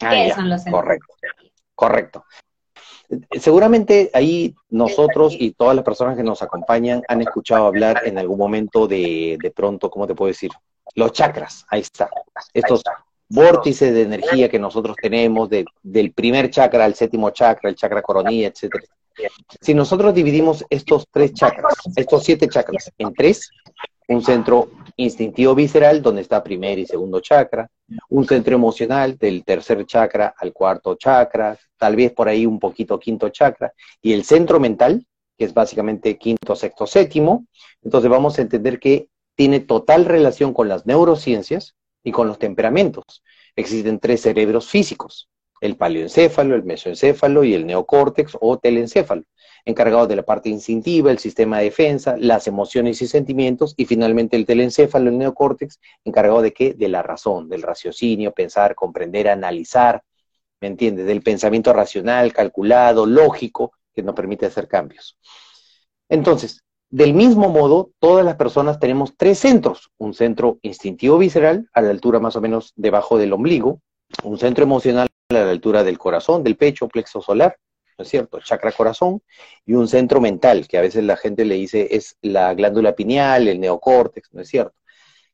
Ah, 0.00 0.10
¿Qué 0.10 0.32
son 0.32 0.48
los 0.48 0.62
centros 0.62 0.82
correcto, 0.82 1.14
de 1.20 1.28
energía? 1.28 1.52
Correcto. 1.74 2.24
Seguramente 3.40 4.10
ahí 4.12 4.54
nosotros 4.68 5.34
y 5.36 5.52
todas 5.52 5.74
las 5.74 5.84
personas 5.84 6.16
que 6.16 6.22
nos 6.22 6.42
acompañan 6.42 7.02
han 7.08 7.22
escuchado 7.22 7.66
hablar 7.66 8.02
en 8.04 8.18
algún 8.18 8.38
momento 8.38 8.86
de, 8.86 9.38
de 9.42 9.50
pronto, 9.50 9.90
¿cómo 9.90 10.06
te 10.06 10.14
puedo 10.14 10.28
decir? 10.28 10.50
Los 10.94 11.12
chakras, 11.12 11.64
ahí 11.70 11.80
está. 11.80 12.10
Estos 12.52 12.82
vórtices 13.28 13.92
de 13.92 14.02
energía 14.02 14.48
que 14.48 14.58
nosotros 14.58 14.96
tenemos 15.00 15.48
del 15.82 16.12
primer 16.12 16.50
chakra 16.50 16.84
al 16.84 16.94
séptimo 16.94 17.30
chakra, 17.30 17.68
el 17.70 17.76
chakra 17.76 18.02
coronilla, 18.02 18.48
etcétera. 18.48 18.84
Si 19.60 19.74
nosotros 19.74 20.14
dividimos 20.14 20.64
estos 20.70 21.06
tres 21.10 21.34
chakras, 21.34 21.74
estos 21.96 22.22
siete 22.24 22.48
chakras 22.48 22.90
en 22.96 23.12
tres, 23.14 23.50
un 24.08 24.22
centro 24.22 24.70
instintivo 24.96 25.54
visceral, 25.54 26.00
donde 26.00 26.22
está 26.22 26.42
primer 26.42 26.78
y 26.78 26.86
segundo 26.86 27.20
chakra, 27.20 27.68
un 28.08 28.26
centro 28.26 28.54
emocional 28.54 29.18
del 29.18 29.44
tercer 29.44 29.84
chakra 29.84 30.34
al 30.38 30.52
cuarto 30.52 30.94
chakra, 30.94 31.58
tal 31.76 31.96
vez 31.96 32.12
por 32.12 32.28
ahí 32.28 32.46
un 32.46 32.58
poquito 32.58 32.98
quinto 32.98 33.28
chakra, 33.28 33.72
y 34.00 34.12
el 34.12 34.24
centro 34.24 34.58
mental, 34.58 35.04
que 35.36 35.44
es 35.44 35.52
básicamente 35.52 36.16
quinto, 36.16 36.56
sexto, 36.56 36.86
séptimo. 36.86 37.46
Entonces 37.82 38.10
vamos 38.10 38.38
a 38.38 38.42
entender 38.42 38.80
que 38.80 39.08
tiene 39.36 39.60
total 39.60 40.04
relación 40.04 40.52
con 40.52 40.68
las 40.68 40.86
neurociencias 40.86 41.76
y 42.08 42.12
con 42.12 42.26
los 42.26 42.38
temperamentos. 42.38 43.22
Existen 43.54 43.98
tres 43.98 44.22
cerebros 44.22 44.68
físicos, 44.68 45.28
el 45.60 45.76
paleoencéfalo, 45.76 46.54
el 46.54 46.64
mesoencéfalo 46.64 47.44
y 47.44 47.52
el 47.52 47.66
neocórtex 47.66 48.38
o 48.40 48.58
telencéfalo 48.58 49.24
encargado 49.66 50.06
de 50.06 50.16
la 50.16 50.22
parte 50.22 50.48
instintiva, 50.48 51.10
el 51.10 51.18
sistema 51.18 51.58
de 51.58 51.64
defensa, 51.64 52.16
las 52.16 52.46
emociones 52.46 53.02
y 53.02 53.06
sentimientos, 53.06 53.74
y 53.76 53.84
finalmente 53.84 54.34
el 54.36 54.46
telencéfalo, 54.46 55.10
el 55.10 55.18
neocórtex, 55.18 55.78
encargado 56.04 56.40
de 56.40 56.54
qué? 56.54 56.72
De 56.72 56.88
la 56.88 57.02
razón, 57.02 57.50
del 57.50 57.60
raciocinio, 57.60 58.32
pensar, 58.32 58.74
comprender, 58.74 59.28
analizar, 59.28 60.02
¿me 60.62 60.68
entiendes? 60.68 61.04
Del 61.04 61.20
pensamiento 61.20 61.74
racional, 61.74 62.32
calculado, 62.32 63.04
lógico, 63.04 63.72
que 63.94 64.02
nos 64.02 64.14
permite 64.14 64.46
hacer 64.46 64.68
cambios. 64.68 65.18
Entonces, 66.08 66.62
del 66.90 67.12
mismo 67.12 67.50
modo, 67.50 67.90
todas 67.98 68.24
las 68.24 68.36
personas 68.36 68.78
tenemos 68.78 69.14
tres 69.16 69.38
centros, 69.38 69.90
un 69.98 70.14
centro 70.14 70.58
instintivo 70.62 71.18
visceral, 71.18 71.68
a 71.74 71.82
la 71.82 71.90
altura 71.90 72.18
más 72.18 72.36
o 72.36 72.40
menos 72.40 72.72
debajo 72.76 73.18
del 73.18 73.32
ombligo, 73.32 73.80
un 74.24 74.38
centro 74.38 74.64
emocional 74.64 75.06
a 75.28 75.34
la 75.34 75.50
altura 75.50 75.84
del 75.84 75.98
corazón, 75.98 76.42
del 76.42 76.56
pecho, 76.56 76.88
plexo 76.88 77.20
solar, 77.20 77.56
¿no 77.98 78.04
es 78.04 78.08
cierto? 78.08 78.40
Chakra 78.40 78.72
corazón 78.72 79.20
y 79.66 79.74
un 79.74 79.88
centro 79.88 80.20
mental, 80.20 80.66
que 80.66 80.78
a 80.78 80.82
veces 80.82 81.04
la 81.04 81.16
gente 81.16 81.44
le 81.44 81.56
dice 81.56 81.88
es 81.90 82.16
la 82.22 82.54
glándula 82.54 82.94
pineal, 82.94 83.48
el 83.48 83.60
neocórtex, 83.60 84.32
¿no 84.32 84.40
es 84.40 84.48
cierto? 84.48 84.74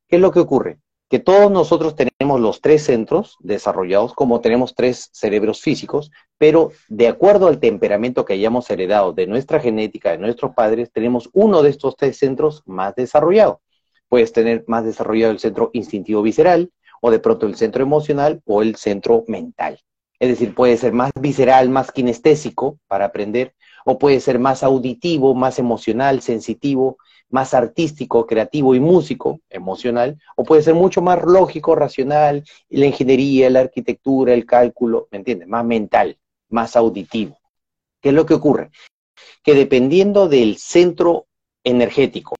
¿Qué 0.08 0.16
es 0.16 0.22
lo 0.22 0.32
que 0.32 0.40
ocurre? 0.40 0.78
Que 1.10 1.18
todos 1.18 1.50
nosotros 1.50 1.94
tenemos 1.94 2.40
los 2.40 2.60
tres 2.60 2.84
centros 2.84 3.36
desarrollados 3.40 4.14
como 4.14 4.40
tenemos 4.40 4.74
tres 4.74 5.10
cerebros 5.12 5.60
físicos, 5.60 6.10
pero 6.38 6.72
de 6.88 7.08
acuerdo 7.08 7.46
al 7.46 7.60
temperamento 7.60 8.24
que 8.24 8.32
hayamos 8.32 8.68
heredado 8.70 9.12
de 9.12 9.26
nuestra 9.26 9.60
genética, 9.60 10.10
de 10.12 10.18
nuestros 10.18 10.54
padres, 10.54 10.90
tenemos 10.92 11.28
uno 11.32 11.62
de 11.62 11.70
estos 11.70 11.96
tres 11.96 12.18
centros 12.18 12.62
más 12.66 12.94
desarrollado. 12.94 13.60
Puedes 14.08 14.32
tener 14.32 14.64
más 14.66 14.84
desarrollado 14.84 15.32
el 15.32 15.38
centro 15.38 15.70
instintivo 15.72 16.22
visceral, 16.22 16.70
o 17.06 17.10
de 17.10 17.18
pronto 17.18 17.46
el 17.46 17.54
centro 17.54 17.82
emocional 17.82 18.40
o 18.46 18.62
el 18.62 18.76
centro 18.76 19.24
mental. 19.28 19.78
Es 20.18 20.30
decir, 20.30 20.54
puede 20.54 20.78
ser 20.78 20.94
más 20.94 21.12
visceral, 21.20 21.68
más 21.68 21.92
kinestésico 21.92 22.78
para 22.86 23.04
aprender, 23.04 23.54
o 23.84 23.98
puede 23.98 24.20
ser 24.20 24.38
más 24.38 24.62
auditivo, 24.62 25.34
más 25.34 25.58
emocional, 25.58 26.22
sensitivo, 26.22 26.96
más 27.34 27.52
artístico, 27.52 28.26
creativo 28.26 28.76
y 28.76 28.80
músico, 28.80 29.40
emocional, 29.50 30.16
o 30.36 30.44
puede 30.44 30.62
ser 30.62 30.74
mucho 30.74 31.02
más 31.02 31.20
lógico, 31.24 31.74
racional, 31.74 32.44
la 32.68 32.86
ingeniería, 32.86 33.50
la 33.50 33.58
arquitectura, 33.58 34.32
el 34.32 34.46
cálculo, 34.46 35.08
¿me 35.10 35.18
entiendes? 35.18 35.48
Más 35.48 35.64
mental, 35.64 36.16
más 36.48 36.76
auditivo. 36.76 37.36
¿Qué 38.00 38.10
es 38.10 38.14
lo 38.14 38.24
que 38.24 38.34
ocurre? 38.34 38.70
Que 39.42 39.54
dependiendo 39.54 40.28
del 40.28 40.58
centro 40.58 41.26
energético 41.64 42.36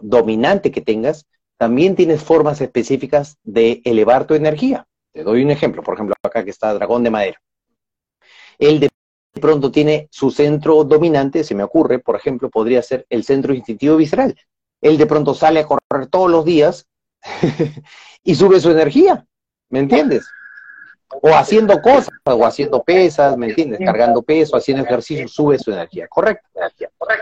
dominante 0.00 0.70
que 0.70 0.80
tengas, 0.80 1.26
también 1.58 1.96
tienes 1.96 2.22
formas 2.22 2.60
específicas 2.60 3.38
de 3.42 3.82
elevar 3.84 4.28
tu 4.28 4.34
energía. 4.34 4.86
Te 5.12 5.24
doy 5.24 5.42
un 5.42 5.50
ejemplo, 5.50 5.82
por 5.82 5.94
ejemplo, 5.94 6.14
acá 6.22 6.44
que 6.44 6.50
está 6.50 6.72
Dragón 6.72 7.02
de 7.02 7.10
Madera. 7.10 7.42
De 8.60 8.88
pronto 9.40 9.70
tiene 9.70 10.08
su 10.10 10.30
centro 10.30 10.84
dominante, 10.84 11.44
se 11.44 11.54
me 11.54 11.62
ocurre, 11.62 11.98
por 11.98 12.16
ejemplo, 12.16 12.50
podría 12.50 12.82
ser 12.82 13.06
el 13.10 13.24
centro 13.24 13.54
instintivo 13.54 13.96
visceral. 13.96 14.34
Él 14.80 14.98
de 14.98 15.06
pronto 15.06 15.34
sale 15.34 15.60
a 15.60 15.66
correr 15.66 16.08
todos 16.10 16.30
los 16.30 16.44
días 16.44 16.86
y 18.24 18.34
sube 18.34 18.60
su 18.60 18.70
energía, 18.70 19.26
¿me 19.70 19.80
entiendes? 19.80 20.26
O 21.22 21.28
haciendo 21.34 21.80
cosas, 21.80 22.10
o 22.24 22.44
haciendo 22.44 22.82
pesas, 22.82 23.36
¿me 23.36 23.48
entiendes? 23.48 23.78
Cargando 23.84 24.22
peso, 24.22 24.56
haciendo 24.56 24.84
ejercicio, 24.84 25.28
sube 25.28 25.58
su 25.58 25.70
energía, 25.70 26.08
correcto. 26.08 26.48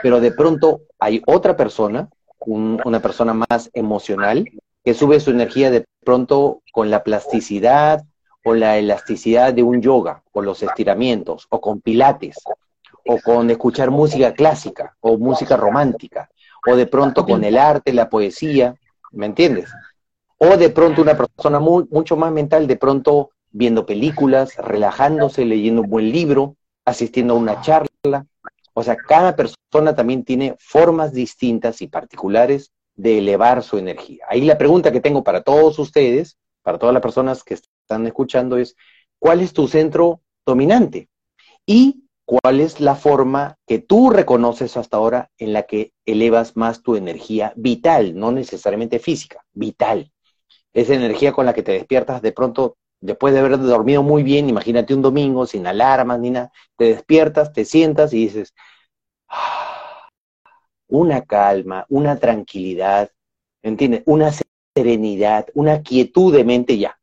Pero 0.03 0.21
de 0.21 0.33
pronto 0.33 0.83
hay 0.99 1.23
otra 1.27 1.57
persona, 1.57 2.09
una 2.47 3.01
persona 3.01 3.35
más 3.35 3.71
emocional, 3.75 4.49
que 4.83 4.95
sube 4.95 5.21
su 5.21 5.31
energía 5.31 5.71
de 5.71 5.85
pronto 6.05 6.63
con 6.73 6.91
la 6.91 7.03
plasticidad 7.03 8.05
o 8.45 8.55
la 8.55 8.79
elasticidad 8.79 9.53
de 9.53 9.63
un 9.63 9.81
yoga, 9.81 10.23
o 10.33 10.43
los 10.43 10.63
estiramientos, 10.63 11.47
o 11.49 11.61
con 11.61 11.81
pilates, 11.81 12.37
o 13.07 13.19
con 13.19 13.51
escuchar 13.51 13.91
música 13.91 14.35
clásica, 14.35 14.97
o 15.01 15.17
música 15.17 15.57
romántica, 15.57 16.29
o 16.67 16.77
de 16.77 16.87
pronto 16.87 17.25
con 17.25 17.43
el 17.43 17.57
arte, 17.57 17.93
la 17.93 18.09
poesía, 18.09 18.75
¿me 19.13 19.27
entiendes? 19.27 19.71
O 20.39 20.57
de 20.57 20.71
pronto 20.71 21.03
una 21.03 21.17
persona 21.17 21.59
mucho 21.59 22.17
más 22.17 22.33
mental, 22.33 22.67
de 22.67 22.77
pronto 22.77 23.31
viendo 23.51 23.87
películas, 23.87 24.57
relajándose, 24.57 25.45
leyendo 25.45 25.83
un 25.83 25.91
buen 25.91 26.11
libro, 26.11 26.57
asistiendo 26.85 27.35
a 27.35 27.39
una 27.39 27.61
charla. 27.61 28.27
O 28.75 28.83
sea, 28.83 28.97
cada 28.97 29.37
persona 29.37 29.95
también 29.95 30.25
tiene 30.25 30.57
formas 30.59 31.13
distintas 31.13 31.81
y 31.81 31.87
particulares 31.87 32.73
de 32.97 33.19
elevar 33.19 33.63
su 33.63 33.79
energía. 33.79 34.27
Ahí 34.29 34.43
la 34.43 34.59
pregunta 34.59 34.93
que 34.93 35.01
tengo 35.01 35.23
para 35.25 35.43
todos 35.43 35.79
ustedes, 35.79 36.37
para 36.63 36.79
todas 36.79 36.93
las 36.93 37.03
personas 37.03 37.43
que 37.43 37.55
están 37.85 38.07
escuchando 38.07 38.57
es, 38.57 38.77
¿cuál 39.19 39.41
es 39.41 39.53
tu 39.53 39.69
centro 39.69 40.23
dominante? 40.47 41.09
Y 41.67 42.05
cuál 42.25 42.61
es 42.61 42.81
la 42.81 42.95
forma 42.95 43.57
que 43.67 43.79
tú 43.79 44.11
reconoces 44.11 44.77
hasta 44.77 44.97
ahora 44.97 45.31
en 45.39 45.53
la 45.53 45.65
que 45.65 45.93
elevas 46.07 46.57
más 46.57 46.83
tu 46.83 46.97
energía 46.97 47.53
vital, 47.57 48.19
no 48.19 48.33
necesariamente 48.33 48.99
física, 48.99 49.45
vital. 49.53 50.11
Esa 50.73 50.95
energía 50.95 51.33
con 51.33 51.47
la 51.47 51.53
que 51.53 51.63
te 51.63 51.73
despiertas 51.73 52.23
de 52.23 52.33
pronto, 52.33 52.77
después 53.01 53.35
de 53.35 53.41
haber 53.41 53.59
dormido 53.59 54.03
muy 54.03 54.23
bien, 54.23 54.49
imagínate 54.49 54.95
un 54.95 55.03
domingo 55.03 55.47
sin 55.47 55.67
alarmas 55.67 56.19
ni 56.21 56.31
nada, 56.31 56.51
te 56.77 56.87
despiertas, 56.87 57.53
te 57.53 57.65
sientas 57.65 58.13
y 58.15 58.25
dices, 58.25 58.55
ah, 59.29 60.09
una 60.89 61.23
calma, 61.23 61.85
una 61.91 62.19
tranquilidad, 62.19 63.11
¿entiendes? 63.63 64.03
Una 64.07 64.31
serenidad, 64.75 65.47
una 65.55 65.83
quietud 65.83 66.35
de 66.35 66.45
mente 66.45 66.79
ya. 66.79 66.99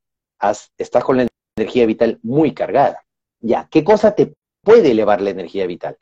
Estás 0.78 1.04
con 1.04 1.18
la 1.18 1.28
energía 1.56 1.86
vital 1.86 2.20
muy 2.24 2.54
cargada. 2.54 3.04
Ya, 3.40 3.68
¿qué 3.70 3.84
cosa 3.84 4.14
te 4.14 4.34
puede 4.64 4.92
elevar 4.92 5.22
la 5.22 5.32
energía 5.32 5.66
vital. 5.68 5.98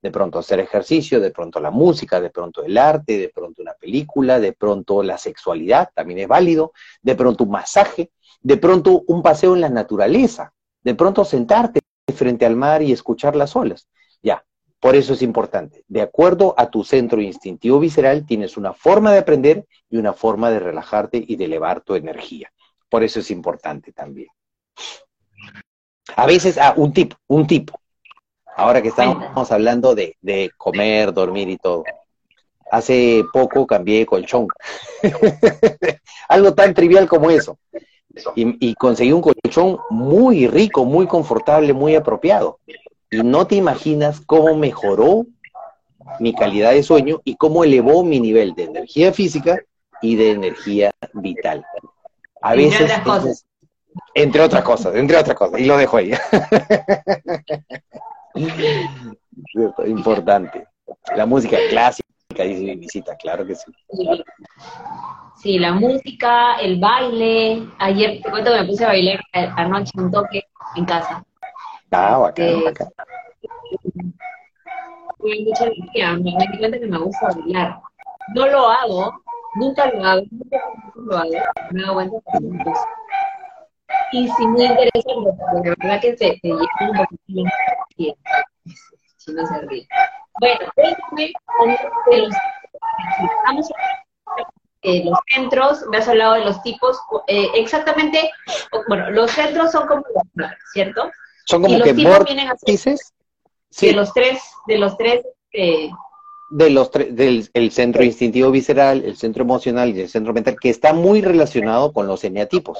De 0.00 0.10
pronto 0.10 0.38
hacer 0.38 0.60
ejercicio, 0.60 1.20
de 1.20 1.30
pronto 1.30 1.60
la 1.60 1.70
música, 1.70 2.20
de 2.20 2.30
pronto 2.30 2.62
el 2.62 2.76
arte, 2.76 3.18
de 3.18 3.30
pronto 3.30 3.62
una 3.62 3.72
película, 3.74 4.38
de 4.38 4.52
pronto 4.52 5.02
la 5.02 5.16
sexualidad, 5.16 5.90
también 5.94 6.20
es 6.20 6.28
válido, 6.28 6.72
de 7.02 7.14
pronto 7.14 7.44
un 7.44 7.50
masaje, 7.50 8.10
de 8.42 8.56
pronto 8.58 9.02
un 9.06 9.22
paseo 9.22 9.54
en 9.54 9.62
la 9.62 9.70
naturaleza, 9.70 10.52
de 10.82 10.94
pronto 10.94 11.24
sentarte 11.24 11.80
frente 12.14 12.44
al 12.44 12.54
mar 12.54 12.82
y 12.82 12.92
escuchar 12.92 13.34
las 13.34 13.56
olas. 13.56 13.88
Ya, 14.22 14.44
por 14.78 14.94
eso 14.94 15.14
es 15.14 15.22
importante. 15.22 15.84
De 15.88 16.02
acuerdo 16.02 16.54
a 16.58 16.70
tu 16.70 16.84
centro 16.84 17.22
instintivo 17.22 17.80
visceral, 17.80 18.26
tienes 18.26 18.58
una 18.58 18.74
forma 18.74 19.10
de 19.10 19.20
aprender 19.20 19.64
y 19.88 19.96
una 19.96 20.12
forma 20.12 20.50
de 20.50 20.60
relajarte 20.60 21.24
y 21.26 21.36
de 21.36 21.46
elevar 21.46 21.80
tu 21.80 21.94
energía. 21.94 22.52
Por 22.94 23.02
eso 23.02 23.18
es 23.18 23.32
importante 23.32 23.90
también. 23.90 24.28
A 26.14 26.26
veces, 26.26 26.56
ah, 26.58 26.74
un 26.76 26.92
tipo, 26.92 27.16
un 27.26 27.44
tipo. 27.44 27.76
Ahora 28.54 28.80
que 28.80 28.90
estamos 28.90 29.50
hablando 29.50 29.96
de, 29.96 30.16
comer, 30.56 31.12
dormir 31.12 31.48
y 31.48 31.56
todo. 31.56 31.82
Hace 32.70 33.24
poco 33.32 33.66
cambié 33.66 34.06
colchón. 34.06 34.46
Algo 36.28 36.54
tan 36.54 36.72
trivial 36.72 37.08
como 37.08 37.32
eso. 37.32 37.58
Y, 38.36 38.68
y, 38.68 38.74
conseguí 38.76 39.10
un 39.10 39.22
colchón 39.22 39.80
muy 39.90 40.46
rico, 40.46 40.84
muy 40.84 41.08
confortable, 41.08 41.72
muy 41.72 41.96
apropiado. 41.96 42.60
Y 43.10 43.24
no 43.24 43.44
te 43.48 43.56
imaginas 43.56 44.20
cómo 44.20 44.54
mejoró 44.54 45.26
mi 46.20 46.32
calidad 46.32 46.70
de 46.70 46.84
sueño 46.84 47.20
y 47.24 47.34
cómo 47.34 47.64
elevó 47.64 48.04
mi 48.04 48.20
nivel 48.20 48.54
de 48.54 48.66
energía 48.66 49.12
física 49.12 49.60
y 50.00 50.14
de 50.14 50.30
energía 50.30 50.92
vital. 51.12 51.66
A 52.44 52.54
veces, 52.54 52.92
entre 54.12 54.42
otras 54.42 54.62
cosas, 54.62 54.94
entre 54.94 55.16
otras 55.16 55.34
cosas, 55.34 55.58
y 55.58 55.64
lo 55.64 55.78
dejo 55.78 55.96
ahí. 55.96 56.12
Importante. 59.86 60.68
La 61.16 61.24
música 61.24 61.56
clásica, 61.70 62.04
dice 62.36 62.60
mi 62.60 62.76
visita, 62.76 63.16
claro 63.16 63.46
que 63.46 63.54
sí. 63.54 63.72
Sí, 65.36 65.58
la 65.58 65.72
música, 65.72 66.56
el 66.56 66.78
baile. 66.78 67.66
Ayer 67.78 68.20
te 68.22 68.30
cuento 68.30 68.52
que 68.52 68.60
me 68.60 68.66
puse 68.66 68.84
a 68.84 68.88
bailar 68.88 69.20
anoche 69.32 69.92
un 69.96 70.10
toque 70.10 70.44
en 70.76 70.84
casa. 70.84 71.24
Ah, 71.92 72.18
bacán, 72.18 72.46
eh, 72.46 72.62
bacán. 72.62 72.88
mucha 75.18 75.64
energía, 75.64 76.12
me, 76.12 76.24
di 76.24 76.58
cuenta 76.58 76.78
que 76.78 76.86
me 76.86 76.98
gusta 76.98 77.28
bailar. 77.28 77.80
No 78.34 78.46
lo 78.48 78.68
hago, 78.68 79.23
nunca 79.54 79.90
lo 79.90 80.04
hago, 80.04 80.22
nunca 80.30 80.58
lo 80.94 81.16
hago, 81.16 81.30
me 81.70 81.82
me 81.82 82.64
gusta. 82.64 82.88
Y 84.12 84.28
sí, 84.28 84.46
muy 84.46 84.64
interesante, 84.64 85.30
porque 85.52 85.68
la 85.70 85.74
verdad 85.78 86.00
que 86.00 86.16
se, 86.16 86.40
lleva 86.42 86.60
un 86.80 86.96
poquito 86.96 87.50
si 89.16 89.32
no 89.32 89.46
se 89.46 89.60
ríe. 89.62 89.88
Bueno, 90.40 90.58
déjame 90.76 91.32
de 92.10 92.18
los, 92.18 92.34
vamos 93.46 93.70
a 93.70 94.04
de 94.84 95.04
los 95.04 95.18
centros, 95.32 95.84
me 95.90 95.96
has 95.96 96.08
hablado 96.08 96.34
de 96.34 96.44
los 96.44 96.62
tipos, 96.62 96.98
eh, 97.26 97.48
exactamente, 97.54 98.30
bueno, 98.86 99.10
los 99.10 99.30
centros 99.30 99.72
son 99.72 99.88
como 99.88 100.02
los 100.34 100.50
¿cierto? 100.72 101.10
Son 101.46 101.62
como 101.62 101.74
y 101.74 101.78
los 101.78 101.88
que 101.88 101.94
tipos 101.94 102.24
vienen 102.24 102.48
sí. 103.70 103.86
de 103.86 103.92
los 103.94 104.12
tres, 104.12 104.42
de 104.66 104.78
los 104.78 104.96
tres, 104.96 105.24
eh, 105.52 105.90
de 106.50 106.70
los 106.70 106.90
tres, 106.90 107.14
del 107.14 107.48
el 107.52 107.70
centro 107.70 108.04
instintivo 108.04 108.50
visceral, 108.50 109.04
el 109.04 109.16
centro 109.16 109.42
emocional 109.44 109.96
y 109.96 110.00
el 110.00 110.08
centro 110.08 110.32
mental, 110.32 110.56
que 110.60 110.70
está 110.70 110.92
muy 110.92 111.20
relacionado 111.20 111.92
con 111.92 112.06
los 112.06 112.24
eneatipos. 112.24 112.78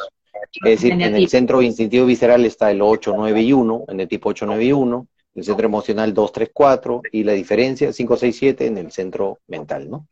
Es 0.65 0.81
decir, 0.81 0.93
en 0.93 1.03
el 1.03 1.29
centro 1.29 1.63
instintivo 1.63 2.07
visceral 2.07 2.45
está 2.45 2.71
el 2.71 2.83
8, 2.83 3.15
9 3.17 3.43
y 3.43 3.53
1, 3.53 3.85
en 3.89 4.01
el 4.01 4.09
tipo 4.09 4.29
8, 4.29 4.47
9 4.47 4.65
y 4.65 4.73
1, 4.73 5.07
el 5.35 5.45
centro 5.45 5.67
emocional 5.67 6.15
2, 6.15 6.33
3, 6.33 6.51
4, 6.53 7.03
y 7.13 7.25
la 7.25 7.33
diferencia 7.33 7.93
5, 7.93 8.17
6, 8.17 8.37
7 8.37 8.67
en 8.67 8.79
el 8.79 8.93
centro 8.93 9.41
mental, 9.49 9.91
¿no? 9.91 10.07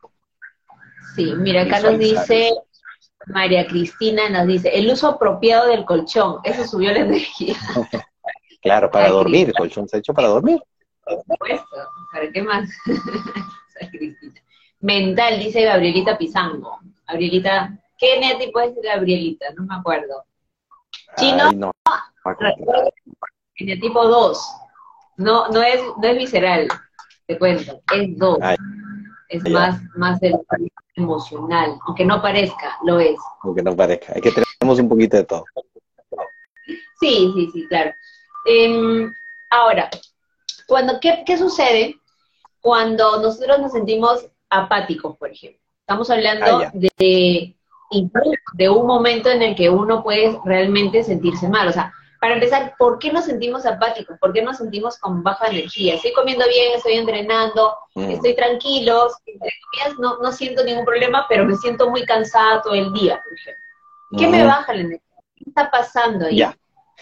Sí, 1.15 1.33
mira, 1.37 1.61
acá 1.61 1.79
nos 1.79 1.97
dice 1.97 2.51
María 3.27 3.65
Cristina, 3.67 4.29
nos 4.29 4.47
dice, 4.47 4.69
el 4.73 4.91
uso 4.91 5.07
apropiado 5.07 5.67
del 5.67 5.85
colchón, 5.85 6.37
eso 6.43 6.67
subió 6.67 6.91
la 6.91 6.99
energía. 6.99 7.55
claro, 8.61 8.91
para 8.91 9.09
dormir, 9.09 9.47
el 9.47 9.53
colchón 9.53 9.87
se 9.87 9.97
ha 9.97 9.99
hecho 9.99 10.13
para 10.13 10.27
dormir. 10.27 10.61
Por 11.05 11.23
supuesto, 11.23 11.89
¿para 12.11 12.31
qué 12.31 12.41
más? 12.41 12.69
Mental, 14.79 15.39
dice 15.39 15.63
Gabrielita 15.63 16.17
Pizango. 16.17 16.79
Gabrielita, 17.07 17.77
¿qué 17.97 18.35
tipo 18.39 18.59
es 18.59 18.73
Gabrielita? 18.81 19.45
No 19.55 19.63
me 19.63 19.75
acuerdo. 19.75 20.25
Chino, 21.17 21.51
no. 21.51 21.71
tipo 23.55 24.07
2. 24.07 24.55
No, 25.17 25.47
no 25.49 25.61
es, 25.61 25.81
no 26.01 26.07
es 26.07 26.17
visceral, 26.17 26.67
te 27.27 27.37
cuento, 27.37 27.81
es 27.93 28.17
2. 28.17 28.39
Es 29.29 29.49
más, 29.49 29.81
más 29.95 30.19
emocional, 30.95 31.77
aunque 31.87 32.05
no 32.05 32.21
parezca, 32.21 32.77
lo 32.83 32.99
es. 32.99 33.17
Aunque 33.41 33.63
no 33.63 33.75
parezca, 33.75 34.13
es 34.13 34.21
que 34.21 34.31
tenemos 34.31 34.79
un 34.79 34.89
poquito 34.89 35.17
de 35.17 35.23
todo. 35.23 35.45
Sí, 36.99 37.31
sí, 37.35 37.49
sí, 37.51 37.67
claro. 37.67 37.91
Em, 38.45 39.11
ahora, 39.49 39.89
cuando, 40.73 40.99
¿qué, 40.99 41.23
¿qué 41.23 41.37
sucede 41.37 41.99
cuando 42.59 43.21
nosotros 43.21 43.59
nos 43.59 43.71
sentimos 43.73 44.25
apáticos, 44.49 45.15
por 45.17 45.29
ejemplo? 45.29 45.61
Estamos 45.81 46.09
hablando 46.09 46.63
ah, 46.63 46.71
de 46.73 48.69
un 48.69 48.87
momento 48.87 49.29
en 49.29 49.43
el 49.43 49.55
que 49.55 49.69
uno 49.69 50.01
puede 50.01 50.39
realmente 50.45 51.03
sentirse 51.03 51.47
mal. 51.47 51.67
O 51.67 51.71
sea, 51.71 51.93
para 52.19 52.33
empezar, 52.33 52.73
¿por 52.79 52.97
qué 52.97 53.13
nos 53.13 53.25
sentimos 53.25 53.67
apáticos? 53.67 54.17
¿Por 54.17 54.33
qué 54.33 54.41
nos 54.41 54.57
sentimos 54.57 54.97
con 54.97 55.21
baja 55.21 55.45
energía? 55.47 55.93
Estoy 55.93 56.13
comiendo 56.13 56.47
bien, 56.47 56.71
estoy 56.73 56.93
entrenando, 56.93 57.75
mm. 57.93 58.09
estoy 58.09 58.35
tranquilo, 58.35 59.09
no, 59.99 60.17
no 60.17 60.31
siento 60.31 60.63
ningún 60.63 60.85
problema, 60.85 61.27
pero 61.29 61.45
me 61.45 61.55
siento 61.55 61.91
muy 61.91 62.03
cansada 62.03 62.63
todo 62.63 62.73
el 62.73 62.91
día, 62.93 63.21
por 63.21 63.33
ejemplo. 63.37 63.63
¿Qué 64.17 64.27
me 64.27 64.43
baja 64.43 64.73
la 64.73 64.79
energía? 64.79 65.21
¿Qué 65.35 65.43
está 65.49 65.69
pasando 65.69 66.25
ahí? 66.25 66.37
Ya. 66.37 66.57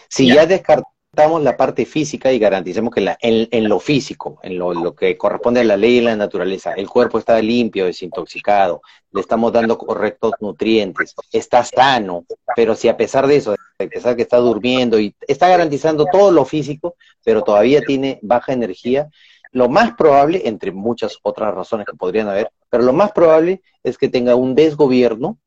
Si 0.10 0.28
ya, 0.28 0.44
ya 0.44 0.60
damos 0.68 0.91
la 1.14 1.58
parte 1.58 1.86
física 1.86 2.32
y 2.32 2.40
garanticemos 2.40 2.94
que 2.94 3.16
en, 3.20 3.68
lo 3.68 3.82
físico, 3.82 4.40
en 4.44 4.58
lo, 4.58 4.96
que 4.96 5.18
corresponde 5.18 5.60
a 5.60 5.66
la 5.66 5.76
ley 5.76 5.98
y 5.98 6.02
la 6.02 6.16
naturaleza, 6.16 6.72
el 6.72 6.88
cuerpo 6.88 7.20
está 7.20 7.42
limpio, 7.42 7.86
desintoxicado, 7.86 8.82
le 9.12 9.20
estamos 9.20 9.52
dando 9.52 9.78
correctos 9.78 10.32
nutrientes, 10.40 11.14
está 11.34 11.66
sano, 11.66 12.26
pero 12.56 12.76
si 12.76 12.88
a 12.88 12.96
pesar 12.96 13.28
de 13.28 13.36
eso, 13.36 13.54
a 13.54 13.86
pesar 13.88 14.16
que 14.16 14.22
está 14.22 14.38
durmiendo 14.38 15.02
y 15.02 15.14
está 15.28 15.50
garantizando 15.50 16.06
todo 16.06 16.32
lo 16.32 16.46
físico, 16.46 16.96
pero 17.26 17.44
todavía 17.44 17.82
tiene 17.82 18.20
baja 18.22 18.54
energía, 18.54 19.10
lo 19.52 19.68
más 19.68 19.94
probable, 19.96 20.44
entre 20.46 20.72
muchas 20.72 21.18
otras 21.24 21.54
razones 21.54 21.86
que 21.88 21.98
podrían 21.98 22.30
haber, 22.30 22.52
pero 22.70 22.84
lo 22.84 22.94
más 22.94 23.12
probable 23.12 23.62
es 23.84 23.98
que 23.98 24.08
tenga 24.08 24.36
un 24.36 24.56
desgobierno 24.56 25.38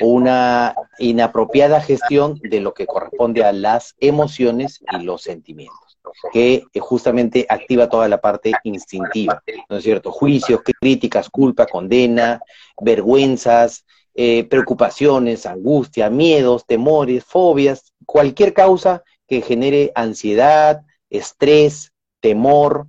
una 0.00 0.74
inapropiada 0.98 1.80
gestión 1.80 2.38
de 2.42 2.60
lo 2.60 2.74
que 2.74 2.86
corresponde 2.86 3.44
a 3.44 3.52
las 3.52 3.94
emociones 3.98 4.82
y 4.92 5.02
los 5.04 5.22
sentimientos, 5.22 5.98
que 6.32 6.64
justamente 6.80 7.46
activa 7.48 7.88
toda 7.88 8.08
la 8.08 8.20
parte 8.20 8.52
instintiva, 8.64 9.42
¿no 9.68 9.76
es 9.76 9.84
cierto? 9.84 10.10
Juicios, 10.10 10.60
críticas, 10.80 11.28
culpa, 11.28 11.66
condena, 11.66 12.40
vergüenzas, 12.80 13.84
eh, 14.14 14.44
preocupaciones, 14.44 15.46
angustia, 15.46 16.10
miedos, 16.10 16.66
temores, 16.66 17.24
fobias, 17.24 17.92
cualquier 18.04 18.52
causa 18.52 19.02
que 19.26 19.40
genere 19.40 19.92
ansiedad, 19.94 20.82
estrés, 21.08 21.92
temor, 22.20 22.86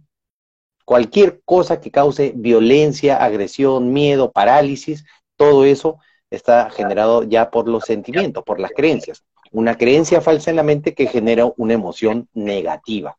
cualquier 0.85 1.41
cosa 1.45 1.79
que 1.79 1.91
cause 1.91 2.33
violencia, 2.35 3.23
agresión, 3.23 3.93
miedo, 3.93 4.31
parálisis, 4.31 5.05
todo 5.37 5.65
eso 5.65 5.99
está 6.35 6.69
generado 6.69 7.23
ya 7.23 7.49
por 7.49 7.67
los 7.67 7.83
sentimientos, 7.85 8.43
por 8.43 8.59
las 8.59 8.71
creencias. 8.71 9.23
Una 9.51 9.77
creencia 9.77 10.21
falsa 10.21 10.49
en 10.49 10.55
la 10.55 10.63
mente 10.63 10.93
que 10.93 11.07
genera 11.07 11.51
una 11.57 11.73
emoción 11.73 12.27
negativa. 12.33 13.17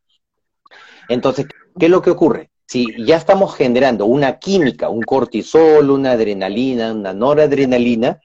Entonces, 1.08 1.46
¿qué 1.78 1.86
es 1.86 1.90
lo 1.90 2.02
que 2.02 2.10
ocurre? 2.10 2.50
si 2.66 2.86
ya 3.04 3.16
estamos 3.16 3.54
generando 3.54 4.06
una 4.06 4.38
química, 4.38 4.88
un 4.88 5.02
cortisol, 5.02 5.90
una 5.90 6.12
adrenalina, 6.12 6.92
una 6.92 7.12
noradrenalina, 7.12 8.20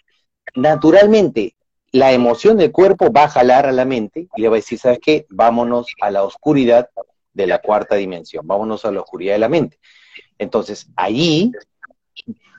naturalmente 0.56 1.56
la 1.92 2.12
emoción 2.14 2.58
del 2.58 2.72
cuerpo 2.72 3.12
va 3.12 3.24
a 3.24 3.30
jalar 3.30 3.66
a 3.66 3.72
la 3.72 3.86
mente 3.86 4.28
y 4.36 4.42
le 4.42 4.50
va 4.50 4.56
a 4.56 4.58
decir, 4.58 4.80
¿sabes 4.80 5.00
qué? 5.02 5.26
Vámonos 5.30 5.88
a 6.02 6.12
la 6.12 6.24
oscuridad 6.24 6.90
de 7.34 7.48
la 7.48 7.60
cuarta 7.60 7.96
dimensión, 7.96 8.46
vámonos 8.46 8.86
a 8.86 8.92
la 8.92 9.02
oscuridad 9.02 9.34
de 9.34 9.40
la 9.40 9.50
mente. 9.50 9.80
Entonces, 10.38 10.88
allí 10.96 11.52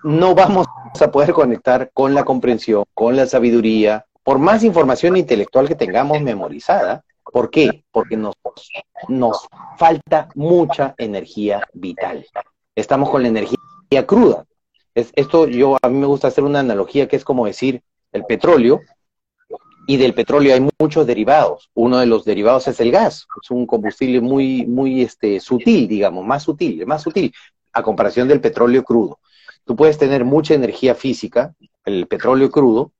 no 0.02 0.34
vamos 0.34 0.66
a 1.00 1.10
poder 1.10 1.32
conectar 1.32 1.90
con 1.92 2.14
la 2.14 2.24
comprensión, 2.24 2.84
con 2.94 3.16
la 3.16 3.26
sabiduría, 3.26 4.06
por 4.22 4.38
más 4.38 4.64
información 4.64 5.16
intelectual 5.16 5.68
que 5.68 5.74
tengamos 5.74 6.20
memorizada. 6.20 7.04
¿Por 7.24 7.50
qué? 7.50 7.84
Porque 7.92 8.16
nos, 8.16 8.34
nos 9.08 9.46
falta 9.78 10.28
mucha 10.34 10.94
energía 10.98 11.66
vital. 11.72 12.26
Estamos 12.74 13.10
con 13.10 13.22
la 13.22 13.28
energía 13.28 13.58
cruda. 14.06 14.44
Es, 14.94 15.12
esto 15.14 15.46
yo 15.46 15.76
a 15.80 15.88
mí 15.88 15.98
me 15.98 16.06
gusta 16.06 16.28
hacer 16.28 16.44
una 16.44 16.60
analogía 16.60 17.06
que 17.06 17.16
es 17.16 17.24
como 17.24 17.46
decir 17.46 17.82
el 18.12 18.24
petróleo 18.24 18.80
y 19.86 19.96
del 19.96 20.14
petróleo 20.14 20.54
hay 20.54 20.68
muchos 20.78 21.06
derivados. 21.06 21.70
Uno 21.74 21.98
de 21.98 22.06
los 22.06 22.24
derivados 22.24 22.66
es 22.68 22.80
el 22.80 22.90
gas, 22.90 23.26
es 23.42 23.50
un 23.50 23.66
combustible 23.66 24.20
muy 24.20 24.66
muy 24.66 25.02
este 25.02 25.40
sutil, 25.40 25.88
digamos, 25.88 26.24
más 26.24 26.42
sutil, 26.42 26.86
más 26.86 27.02
sutil 27.02 27.32
a 27.72 27.82
comparación 27.82 28.28
del 28.28 28.40
petróleo 28.40 28.82
crudo. 28.82 29.18
Tú 29.64 29.76
puedes 29.76 29.98
tener 29.98 30.24
mucha 30.24 30.54
energía 30.54 30.94
física, 30.94 31.54
el 31.84 32.06
petróleo 32.06 32.50
crudo, 32.50 32.92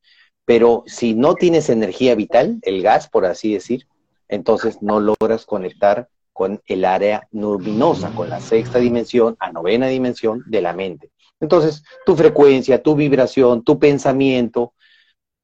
pero 0.45 0.83
si 0.87 1.15
no 1.15 1.35
tienes 1.35 1.69
energía 1.69 2.15
vital, 2.15 2.59
el 2.63 2.83
gas, 2.83 3.09
por 3.09 3.25
así 3.25 3.53
decir, 3.53 3.87
entonces 4.29 4.83
no 4.83 5.01
logras 5.01 5.47
conectar 5.47 6.09
con 6.33 6.63
el 6.67 6.85
área 6.85 7.29
luminosa, 7.33 8.11
con 8.15 8.31
la 8.31 8.41
sexta 8.41 8.79
dimensión 8.79 9.37
a 9.41 9.53
novena 9.53 9.89
dimensión 9.89 10.43
de 10.47 10.63
la 10.63 10.73
mente. 10.73 11.11
Entonces, 11.41 11.83
tu 12.07 12.17
frecuencia, 12.17 12.83
tu 12.83 12.95
vibración, 12.95 13.63
tu 13.63 13.79
pensamiento, 13.79 14.75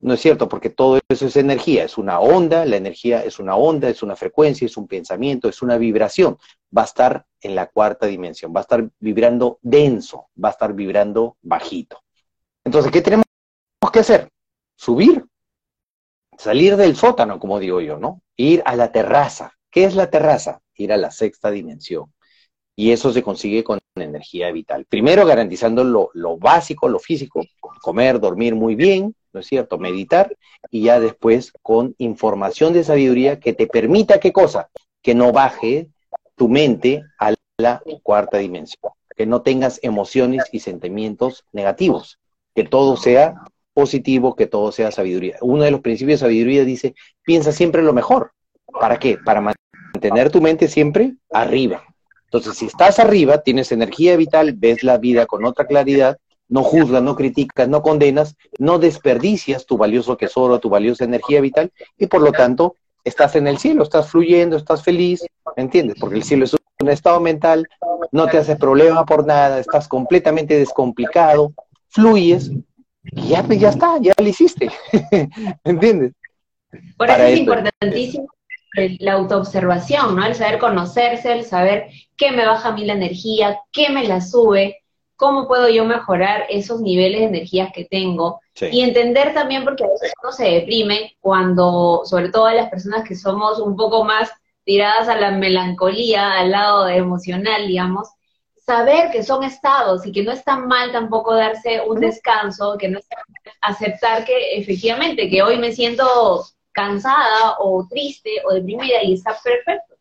no 0.06 0.14
es 0.14 0.20
cierto, 0.20 0.48
porque 0.48 0.70
todo 0.70 1.00
eso 1.08 1.26
es 1.26 1.34
energía, 1.34 1.82
es 1.82 1.98
una 1.98 2.20
onda, 2.20 2.64
la 2.64 2.76
energía 2.76 3.24
es 3.24 3.40
una 3.40 3.56
onda, 3.56 3.88
es 3.88 4.04
una 4.04 4.14
frecuencia, 4.14 4.64
es 4.64 4.76
un 4.76 4.86
pensamiento, 4.86 5.48
es 5.48 5.62
una 5.62 5.78
vibración. 5.78 6.38
Va 6.74 6.82
a 6.82 6.84
estar 6.84 7.26
en 7.40 7.56
la 7.56 7.66
cuarta 7.66 8.06
dimensión, 8.06 8.52
va 8.54 8.60
a 8.60 8.62
estar 8.62 8.88
vibrando 9.00 9.58
denso, 9.62 10.28
va 10.42 10.50
a 10.50 10.52
estar 10.52 10.74
vibrando 10.74 11.38
bajito. 11.42 12.04
Entonces, 12.62 12.92
¿qué 12.92 13.02
tenemos 13.02 13.24
que 13.92 13.98
hacer? 13.98 14.30
Subir, 14.76 15.26
salir 16.38 16.76
del 16.76 16.94
sótano, 16.94 17.40
como 17.40 17.58
digo 17.58 17.80
yo, 17.80 17.98
¿no? 17.98 18.22
Ir 18.36 18.62
a 18.64 18.76
la 18.76 18.92
terraza. 18.92 19.54
¿Qué 19.72 19.82
es 19.86 19.96
la 19.96 20.08
terraza? 20.08 20.60
Ir 20.76 20.92
a 20.92 20.96
la 20.98 21.10
sexta 21.10 21.50
dimensión. 21.50 22.14
Y 22.76 22.92
eso 22.92 23.12
se 23.12 23.24
consigue 23.24 23.64
con 23.64 23.80
energía 23.96 24.52
vital. 24.52 24.84
Primero 24.84 25.26
garantizando 25.26 25.82
lo, 25.82 26.10
lo 26.14 26.36
básico, 26.36 26.88
lo 26.88 27.00
físico, 27.00 27.42
comer, 27.80 28.20
dormir 28.20 28.54
muy 28.54 28.76
bien, 28.76 29.16
¿no 29.36 29.40
es 29.40 29.48
cierto? 29.48 29.76
Meditar 29.76 30.34
y 30.70 30.84
ya 30.84 30.98
después 30.98 31.52
con 31.60 31.94
información 31.98 32.72
de 32.72 32.84
sabiduría 32.84 33.38
que 33.38 33.52
te 33.52 33.66
permita, 33.66 34.18
¿qué 34.18 34.32
cosa? 34.32 34.70
Que 35.02 35.14
no 35.14 35.30
baje 35.30 35.90
tu 36.36 36.48
mente 36.48 37.04
a 37.18 37.34
la 37.58 37.82
cuarta 38.02 38.38
dimensión, 38.38 38.92
que 39.14 39.26
no 39.26 39.42
tengas 39.42 39.78
emociones 39.82 40.44
y 40.52 40.60
sentimientos 40.60 41.44
negativos, 41.52 42.18
que 42.54 42.64
todo 42.64 42.96
sea 42.96 43.34
positivo, 43.74 44.34
que 44.36 44.46
todo 44.46 44.72
sea 44.72 44.90
sabiduría. 44.90 45.36
Uno 45.42 45.64
de 45.64 45.70
los 45.70 45.82
principios 45.82 46.20
de 46.20 46.26
sabiduría 46.26 46.64
dice, 46.64 46.94
piensa 47.22 47.52
siempre 47.52 47.82
lo 47.82 47.92
mejor. 47.92 48.32
¿Para 48.80 48.98
qué? 48.98 49.18
Para 49.22 49.42
mantener 49.92 50.30
tu 50.30 50.40
mente 50.40 50.66
siempre 50.66 51.12
arriba. 51.30 51.84
Entonces, 52.24 52.56
si 52.56 52.66
estás 52.66 52.98
arriba, 52.98 53.42
tienes 53.42 53.70
energía 53.70 54.16
vital, 54.16 54.54
ves 54.54 54.82
la 54.82 54.96
vida 54.96 55.26
con 55.26 55.44
otra 55.44 55.66
claridad, 55.66 56.16
no 56.48 56.62
juzgas, 56.62 57.02
no 57.02 57.16
criticas, 57.16 57.68
no 57.68 57.82
condenas, 57.82 58.36
no 58.58 58.78
desperdicias 58.78 59.66
tu 59.66 59.76
valioso 59.76 60.16
tesoro, 60.16 60.60
tu 60.60 60.68
valiosa 60.68 61.04
energía 61.04 61.40
vital, 61.40 61.72
y 61.98 62.06
por 62.06 62.22
lo 62.22 62.32
tanto 62.32 62.76
estás 63.04 63.36
en 63.36 63.46
el 63.46 63.58
cielo, 63.58 63.82
estás 63.82 64.10
fluyendo, 64.10 64.56
estás 64.56 64.82
feliz, 64.82 65.24
¿entiendes? 65.56 65.96
Porque 65.98 66.16
el 66.16 66.24
cielo 66.24 66.44
es 66.44 66.56
un 66.80 66.88
estado 66.88 67.20
mental, 67.20 67.66
no 68.12 68.26
te 68.26 68.38
hace 68.38 68.56
problema 68.56 69.04
por 69.04 69.26
nada, 69.26 69.58
estás 69.58 69.88
completamente 69.88 70.58
descomplicado, 70.58 71.52
fluyes, 71.88 72.50
y 73.12 73.28
ya, 73.28 73.46
ya 73.46 73.68
está, 73.70 73.98
ya 74.00 74.12
lo 74.18 74.28
hiciste, 74.28 74.70
¿entiendes? 75.64 76.12
Por 76.96 77.08
eso 77.08 77.22
es 77.22 77.38
importantísimo 77.38 78.26
la 78.98 79.12
autoobservación, 79.14 80.16
¿no? 80.16 80.26
El 80.26 80.34
saber 80.34 80.58
conocerse, 80.58 81.32
el 81.32 81.44
saber 81.44 81.88
qué 82.16 82.32
me 82.32 82.46
baja 82.46 82.68
a 82.68 82.72
mí 82.72 82.84
la 82.84 82.92
energía, 82.92 83.58
qué 83.72 83.88
me 83.90 84.06
la 84.06 84.20
sube, 84.20 84.82
cómo 85.16 85.48
puedo 85.48 85.68
yo 85.68 85.84
mejorar 85.84 86.46
esos 86.48 86.80
niveles 86.80 87.20
de 87.20 87.26
energías 87.26 87.70
que 87.74 87.84
tengo. 87.84 88.40
Y 88.60 88.80
entender 88.80 89.34
también, 89.34 89.64
porque 89.64 89.84
a 89.84 89.88
veces 89.88 90.12
uno 90.22 90.32
se 90.32 90.44
deprime 90.44 91.16
cuando, 91.20 92.02
sobre 92.04 92.30
todo 92.30 92.50
las 92.50 92.70
personas 92.70 93.06
que 93.06 93.14
somos 93.14 93.58
un 93.58 93.76
poco 93.76 94.04
más 94.04 94.30
tiradas 94.64 95.08
a 95.08 95.16
la 95.16 95.30
melancolía, 95.30 96.32
al 96.38 96.50
lado 96.52 96.88
emocional, 96.88 97.66
digamos, 97.66 98.08
saber 98.64 99.10
que 99.10 99.22
son 99.22 99.44
estados 99.44 100.06
y 100.06 100.12
que 100.12 100.24
no 100.24 100.32
está 100.32 100.56
mal 100.56 100.90
tampoco 100.90 101.34
darse 101.34 101.80
un 101.86 102.00
descanso, 102.00 102.76
que 102.78 102.88
no 102.88 102.98
está 102.98 103.16
mal 103.16 103.54
aceptar 103.60 104.24
que 104.24 104.56
efectivamente, 104.56 105.28
que 105.28 105.42
hoy 105.42 105.58
me 105.58 105.72
siento 105.72 106.44
cansada 106.72 107.56
o 107.58 107.86
triste 107.88 108.30
o 108.48 108.54
deprimida 108.54 109.02
y 109.02 109.14
está 109.14 109.36
perfecto 109.42 109.95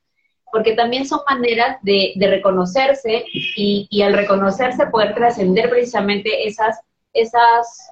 porque 0.55 0.73
también 0.73 1.05
son 1.05 1.19
maneras 1.29 1.79
de, 1.81 2.13
reconocerse 2.17 3.25
y, 3.33 4.01
al 4.01 4.13
reconocerse 4.13 4.87
poder 4.87 5.13
trascender 5.13 5.69
precisamente 5.69 6.47
esas, 6.47 6.79
esas 7.11 7.91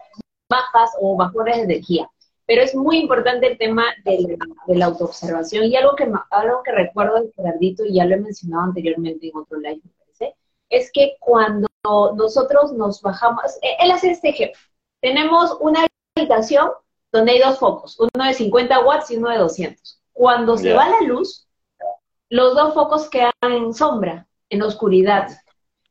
bajas 0.49 0.91
o 1.01 1.17
bajones 1.17 1.57
de 1.57 1.63
energía. 1.63 2.09
Pero 2.45 2.61
es 2.61 2.73
muy 2.73 2.99
importante 2.99 3.47
el 3.47 3.57
tema 3.57 3.83
de, 4.05 4.37
la 4.67 4.85
autoobservación 4.85 5.65
y 5.65 5.75
algo 5.75 5.93
que, 5.97 6.09
algo 6.31 6.63
que 6.63 6.71
recuerdo 6.71 7.21
de 7.21 7.33
Gerardito, 7.33 7.83
y 7.83 7.95
ya 7.95 8.05
lo 8.05 8.15
he 8.15 8.19
mencionado 8.21 8.63
anteriormente 8.63 9.27
en 9.27 9.35
otro 9.35 9.59
live, 9.59 9.81
me 9.83 9.91
parece, 9.99 10.35
es 10.69 10.89
que 10.93 11.17
cuando 11.19 11.67
nosotros 12.15 12.71
nos 12.71 13.01
bajamos, 13.01 13.57
eh, 13.61 13.75
él 13.81 13.91
hace 13.91 14.11
este 14.11 14.29
ejemplo, 14.29 14.61
tenemos 15.01 15.57
una 15.59 15.85
habitación 16.15 16.69
donde 17.11 17.33
hay 17.33 17.39
dos 17.39 17.59
focos, 17.59 17.99
uno 17.99 18.25
de 18.25 18.33
50 18.33 18.85
watts 18.85 19.11
y 19.11 19.17
uno 19.17 19.31
de 19.31 19.39
200. 19.39 19.99
Cuando 20.13 20.55
se 20.57 20.71
va 20.71 20.87
la 20.87 21.01
luz, 21.05 21.42
los 22.29 22.55
dos 22.55 22.73
focos 22.73 23.09
quedan 23.09 23.31
en 23.41 23.73
sombra, 23.73 24.27
en 24.49 24.61
oscuridad. 24.61 25.29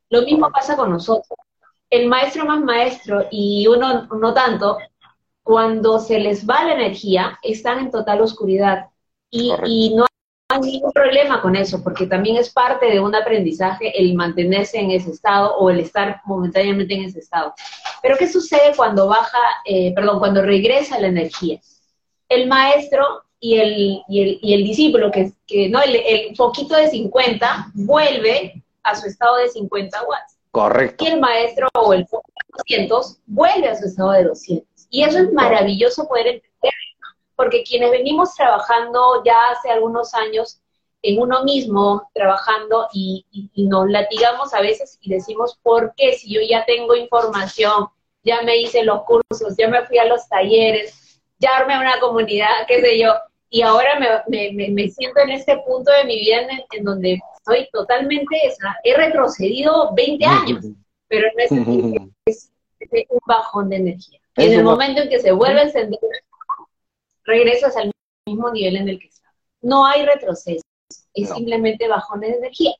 Lo 0.09 0.23
mismo 0.23 0.51
pasa 0.51 0.75
con 0.75 0.91
nosotros. 0.91 1.37
El 1.89 2.07
maestro 2.07 2.45
más 2.45 2.59
maestro 2.61 3.27
y 3.31 3.67
uno 3.67 4.07
no 4.07 4.33
tanto, 4.33 4.77
cuando 5.43 5.99
se 5.99 6.19
les 6.19 6.47
va 6.47 6.63
la 6.63 6.73
energía, 6.73 7.37
están 7.43 7.79
en 7.79 7.91
total 7.91 8.21
oscuridad. 8.21 8.87
Y, 9.29 9.93
no 9.95 10.05
hay 10.49 10.59
ningún 10.59 10.91
problema 10.91 11.41
con 11.41 11.55
eso, 11.55 11.83
porque 11.83 12.05
también 12.05 12.37
es 12.37 12.51
parte 12.51 12.85
de 12.85 12.99
un 12.99 13.15
aprendizaje 13.15 13.99
el 13.99 14.13
mantenerse 14.13 14.79
en 14.79 14.91
ese 14.91 15.11
estado 15.11 15.55
o 15.57 15.69
el 15.69 15.79
estar 15.79 16.21
momentáneamente 16.25 16.93
en 16.93 17.03
ese 17.05 17.19
estado. 17.19 17.53
Pero 18.01 18.17
¿qué 18.17 18.27
sucede 18.27 18.75
cuando 18.75 19.07
baja, 19.07 19.39
eh, 19.65 19.93
perdón, 19.95 20.19
cuando 20.19 20.41
regresa 20.41 20.99
la 20.99 21.07
energía? 21.07 21.59
El 22.29 22.47
maestro 22.47 23.23
y 23.43 23.59
el, 23.59 24.03
y 24.07 24.21
el, 24.21 24.39
y 24.41 24.53
el 24.53 24.63
discípulo, 24.63 25.11
que, 25.11 25.33
que 25.45 25.67
no, 25.67 25.81
el, 25.81 25.97
el, 25.97 26.33
poquito 26.33 26.77
de 26.77 26.87
50, 26.87 27.71
vuelve 27.73 28.63
a 28.83 28.95
su 28.95 29.05
estado 29.05 29.35
de 29.35 29.49
50 29.49 30.01
watts. 30.07 30.37
Correcto. 30.51 31.03
Y 31.03 31.07
el 31.07 31.19
maestro 31.19 31.67
o 31.75 31.91
el 31.91 32.07
200 32.57 33.17
vuelve 33.25 33.67
a 33.67 33.75
su 33.75 33.87
estado 33.87 34.11
de 34.11 34.23
200. 34.23 34.87
Y 34.89 35.03
eso 35.03 35.19
es 35.19 35.33
maravilloso 35.33 36.07
poder 36.07 36.27
entender, 36.27 36.73
porque 37.35 37.63
quienes 37.63 37.91
venimos 37.91 38.33
trabajando 38.33 39.21
ya 39.25 39.35
hace 39.49 39.71
algunos 39.71 40.13
años 40.13 40.61
en 41.01 41.21
uno 41.21 41.43
mismo, 41.43 42.09
trabajando 42.13 42.87
y, 42.93 43.25
y, 43.29 43.49
y 43.55 43.67
nos 43.67 43.89
latigamos 43.89 44.53
a 44.53 44.61
veces 44.61 44.97
y 45.01 45.09
decimos, 45.09 45.59
¿por 45.61 45.93
qué 45.97 46.13
si 46.13 46.33
yo 46.33 46.39
ya 46.49 46.63
tengo 46.63 46.95
información, 46.95 47.89
ya 48.23 48.41
me 48.43 48.55
hice 48.55 48.85
los 48.85 49.03
cursos, 49.03 49.57
ya 49.57 49.67
me 49.67 49.85
fui 49.85 49.97
a 49.97 50.05
los 50.05 50.29
talleres, 50.29 51.19
ya 51.39 51.57
armé 51.57 51.77
una 51.77 51.99
comunidad, 51.99 52.65
qué 52.69 52.79
sé 52.79 52.97
yo, 52.97 53.11
y 53.53 53.61
ahora 53.61 54.23
me, 54.27 54.51
me, 54.51 54.69
me, 54.69 54.89
siento 54.89 55.19
en 55.19 55.29
este 55.29 55.55
punto 55.59 55.91
de 55.91 56.05
mi 56.05 56.19
vida 56.19 56.37
en, 56.71 56.83
donde 56.83 57.21
estoy 57.37 57.69
totalmente, 57.71 58.35
he 58.83 58.97
retrocedido 58.97 59.93
20 59.93 60.25
años, 60.25 60.65
pero 61.07 61.27
no 61.35 62.13
es, 62.25 62.49
es, 62.79 63.05
un 63.09 63.19
bajón 63.27 63.69
de 63.69 63.75
energía. 63.75 64.19
en 64.37 64.53
el 64.53 64.63
momento 64.63 65.03
en 65.03 65.09
que 65.09 65.19
se 65.19 65.31
vuelve 65.31 65.59
a 65.59 65.63
encender, 65.65 65.99
regresas 67.25 67.77
al 67.77 67.91
mismo 68.25 68.49
nivel 68.49 68.77
en 68.77 68.89
el 68.89 68.99
que 68.99 69.09
estás. 69.09 69.31
No 69.61 69.85
hay 69.85 70.03
retroceso, 70.03 70.63
es 71.13 71.29
simplemente 71.29 71.87
bajón 71.87 72.21
de 72.21 72.29
energía. 72.29 72.73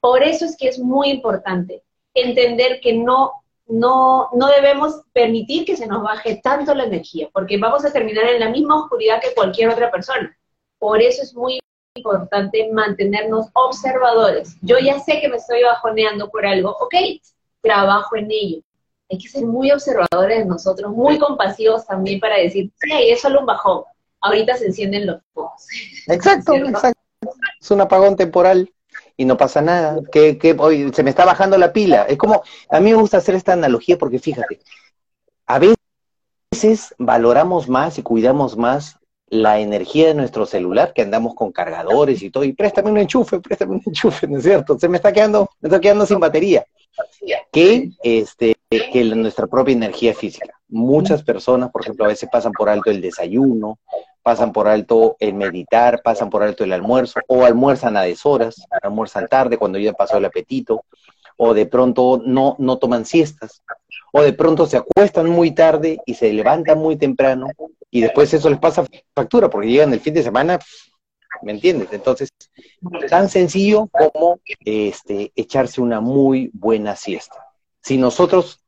Por 0.00 0.22
eso 0.22 0.46
es 0.46 0.56
que 0.56 0.68
es 0.68 0.78
muy 0.78 1.10
importante 1.10 1.82
entender 2.14 2.80
que 2.80 2.94
no 2.94 3.43
no, 3.66 4.28
no 4.32 4.46
debemos 4.48 5.02
permitir 5.12 5.64
que 5.64 5.76
se 5.76 5.86
nos 5.86 6.02
baje 6.02 6.40
tanto 6.42 6.74
la 6.74 6.84
energía, 6.84 7.28
porque 7.32 7.58
vamos 7.58 7.84
a 7.84 7.92
terminar 7.92 8.26
en 8.26 8.40
la 8.40 8.50
misma 8.50 8.82
oscuridad 8.82 9.20
que 9.20 9.34
cualquier 9.34 9.70
otra 9.70 9.90
persona. 9.90 10.36
Por 10.78 11.00
eso 11.00 11.22
es 11.22 11.34
muy 11.34 11.60
importante 11.96 12.70
mantenernos 12.72 13.46
observadores. 13.54 14.56
Yo 14.60 14.78
ya 14.78 14.98
sé 14.98 15.20
que 15.20 15.28
me 15.28 15.36
estoy 15.36 15.62
bajoneando 15.62 16.28
por 16.30 16.44
algo, 16.44 16.70
ok, 16.70 16.94
trabajo 17.62 18.16
en 18.16 18.30
ello. 18.30 18.60
Hay 19.10 19.18
que 19.18 19.28
ser 19.28 19.44
muy 19.44 19.70
observadores 19.70 20.38
de 20.38 20.44
nosotros, 20.44 20.92
muy 20.92 21.18
compasivos 21.18 21.86
también 21.86 22.20
para 22.20 22.36
decir, 22.36 22.70
sí, 22.80 22.90
es 22.92 23.20
solo 23.20 23.40
un 23.40 23.46
bajón, 23.46 23.84
ahorita 24.20 24.56
se 24.56 24.66
encienden 24.66 25.06
los 25.06 25.20
focos. 25.32 25.66
Exacto, 26.08 26.54
exacto. 26.54 27.00
Es 27.60 27.70
un 27.70 27.80
apagón 27.80 28.16
temporal 28.16 28.73
y 29.16 29.24
no 29.24 29.36
pasa 29.36 29.60
nada. 29.60 30.00
Que, 30.10 30.38
que 30.38 30.56
hoy 30.58 30.92
se 30.92 31.02
me 31.02 31.10
está 31.10 31.24
bajando 31.24 31.58
la 31.58 31.72
pila. 31.72 32.04
Es 32.04 32.18
como, 32.18 32.42
a 32.68 32.80
mí 32.80 32.90
me 32.90 32.96
gusta 32.96 33.18
hacer 33.18 33.34
esta 33.34 33.52
analogía 33.52 33.98
porque 33.98 34.18
fíjate, 34.18 34.60
a 35.46 35.58
veces 35.58 36.94
valoramos 36.98 37.68
más 37.68 37.98
y 37.98 38.02
cuidamos 38.02 38.56
más 38.56 38.98
la 39.28 39.58
energía 39.58 40.08
de 40.08 40.14
nuestro 40.14 40.46
celular, 40.46 40.92
que 40.94 41.02
andamos 41.02 41.34
con 41.34 41.50
cargadores 41.50 42.22
y 42.22 42.30
todo, 42.30 42.44
y 42.44 42.52
préstame 42.52 42.90
un 42.90 42.98
enchufe, 42.98 43.40
préstame 43.40 43.74
un 43.74 43.82
enchufe, 43.86 44.26
¿no 44.26 44.38
es 44.38 44.44
cierto? 44.44 44.78
Se 44.78 44.88
me 44.88 44.96
está 44.96 45.12
quedando, 45.12 45.50
me 45.60 45.68
está 45.68 45.80
quedando 45.80 46.06
sin 46.06 46.20
batería. 46.20 46.64
Que, 47.50 47.90
este, 48.02 48.54
que 48.70 49.04
nuestra 49.04 49.46
propia 49.46 49.72
energía 49.72 50.14
física. 50.14 50.54
Muchas 50.68 51.22
personas, 51.22 51.70
por 51.70 51.82
ejemplo, 51.82 52.04
a 52.04 52.08
veces 52.08 52.28
pasan 52.30 52.52
por 52.52 52.68
alto 52.68 52.90
el 52.90 53.00
desayuno, 53.00 53.78
pasan 54.24 54.52
por 54.52 54.66
alto 54.66 55.16
el 55.20 55.34
meditar, 55.34 56.00
pasan 56.02 56.30
por 56.30 56.42
alto 56.42 56.64
el 56.64 56.72
almuerzo, 56.72 57.20
o 57.28 57.44
almuerzan 57.44 57.96
a 57.98 58.02
deshoras, 58.02 58.66
almuerzan 58.82 59.28
tarde 59.28 59.58
cuando 59.58 59.78
ya 59.78 59.92
pasó 59.92 60.16
el 60.16 60.24
apetito, 60.24 60.86
o 61.36 61.52
de 61.52 61.66
pronto 61.66 62.22
no, 62.24 62.56
no 62.58 62.78
toman 62.78 63.04
siestas, 63.04 63.62
o 64.12 64.22
de 64.22 64.32
pronto 64.32 64.66
se 64.66 64.78
acuestan 64.78 65.28
muy 65.28 65.50
tarde 65.50 65.98
y 66.06 66.14
se 66.14 66.32
levantan 66.32 66.78
muy 66.78 66.96
temprano, 66.96 67.48
y 67.90 68.00
después 68.00 68.32
eso 68.32 68.48
les 68.48 68.58
pasa 68.58 68.86
factura, 69.14 69.50
porque 69.50 69.68
llegan 69.68 69.92
el 69.92 70.00
fin 70.00 70.14
de 70.14 70.22
semana, 70.22 70.58
¿me 71.42 71.52
entiendes? 71.52 71.88
Entonces, 71.92 72.30
tan 73.10 73.28
sencillo 73.28 73.88
como 73.88 74.40
este, 74.64 75.32
echarse 75.36 75.82
una 75.82 76.00
muy 76.00 76.50
buena 76.54 76.96
siesta. 76.96 77.44
Si 77.82 77.98
nosotros 77.98 78.64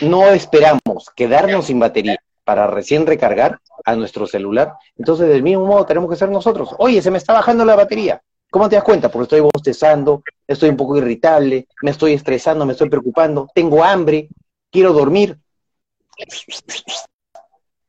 no 0.00 0.28
esperamos 0.28 1.10
quedarnos 1.14 1.66
sin 1.66 1.78
batería 1.78 2.18
para 2.48 2.66
recién 2.66 3.06
recargar 3.06 3.60
a 3.84 3.94
nuestro 3.94 4.26
celular, 4.26 4.72
entonces 4.96 5.28
del 5.28 5.42
mismo 5.42 5.66
modo 5.66 5.84
tenemos 5.84 6.08
que 6.08 6.16
ser 6.16 6.30
nosotros. 6.30 6.74
Oye, 6.78 7.02
se 7.02 7.10
me 7.10 7.18
está 7.18 7.34
bajando 7.34 7.62
la 7.62 7.76
batería. 7.76 8.22
¿Cómo 8.50 8.70
te 8.70 8.76
das 8.76 8.84
cuenta? 8.84 9.10
Porque 9.10 9.24
estoy 9.24 9.40
bostezando, 9.40 10.22
estoy 10.46 10.70
un 10.70 10.78
poco 10.78 10.96
irritable, 10.96 11.68
me 11.82 11.90
estoy 11.90 12.14
estresando, 12.14 12.64
me 12.64 12.72
estoy 12.72 12.88
preocupando, 12.88 13.50
tengo 13.54 13.84
hambre, 13.84 14.30
quiero 14.70 14.94
dormir. 14.94 15.38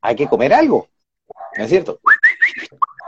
Hay 0.02 0.14
que 0.14 0.28
comer 0.28 0.52
algo, 0.52 0.88
¿no 1.56 1.64
es 1.64 1.70
cierto? 1.70 1.98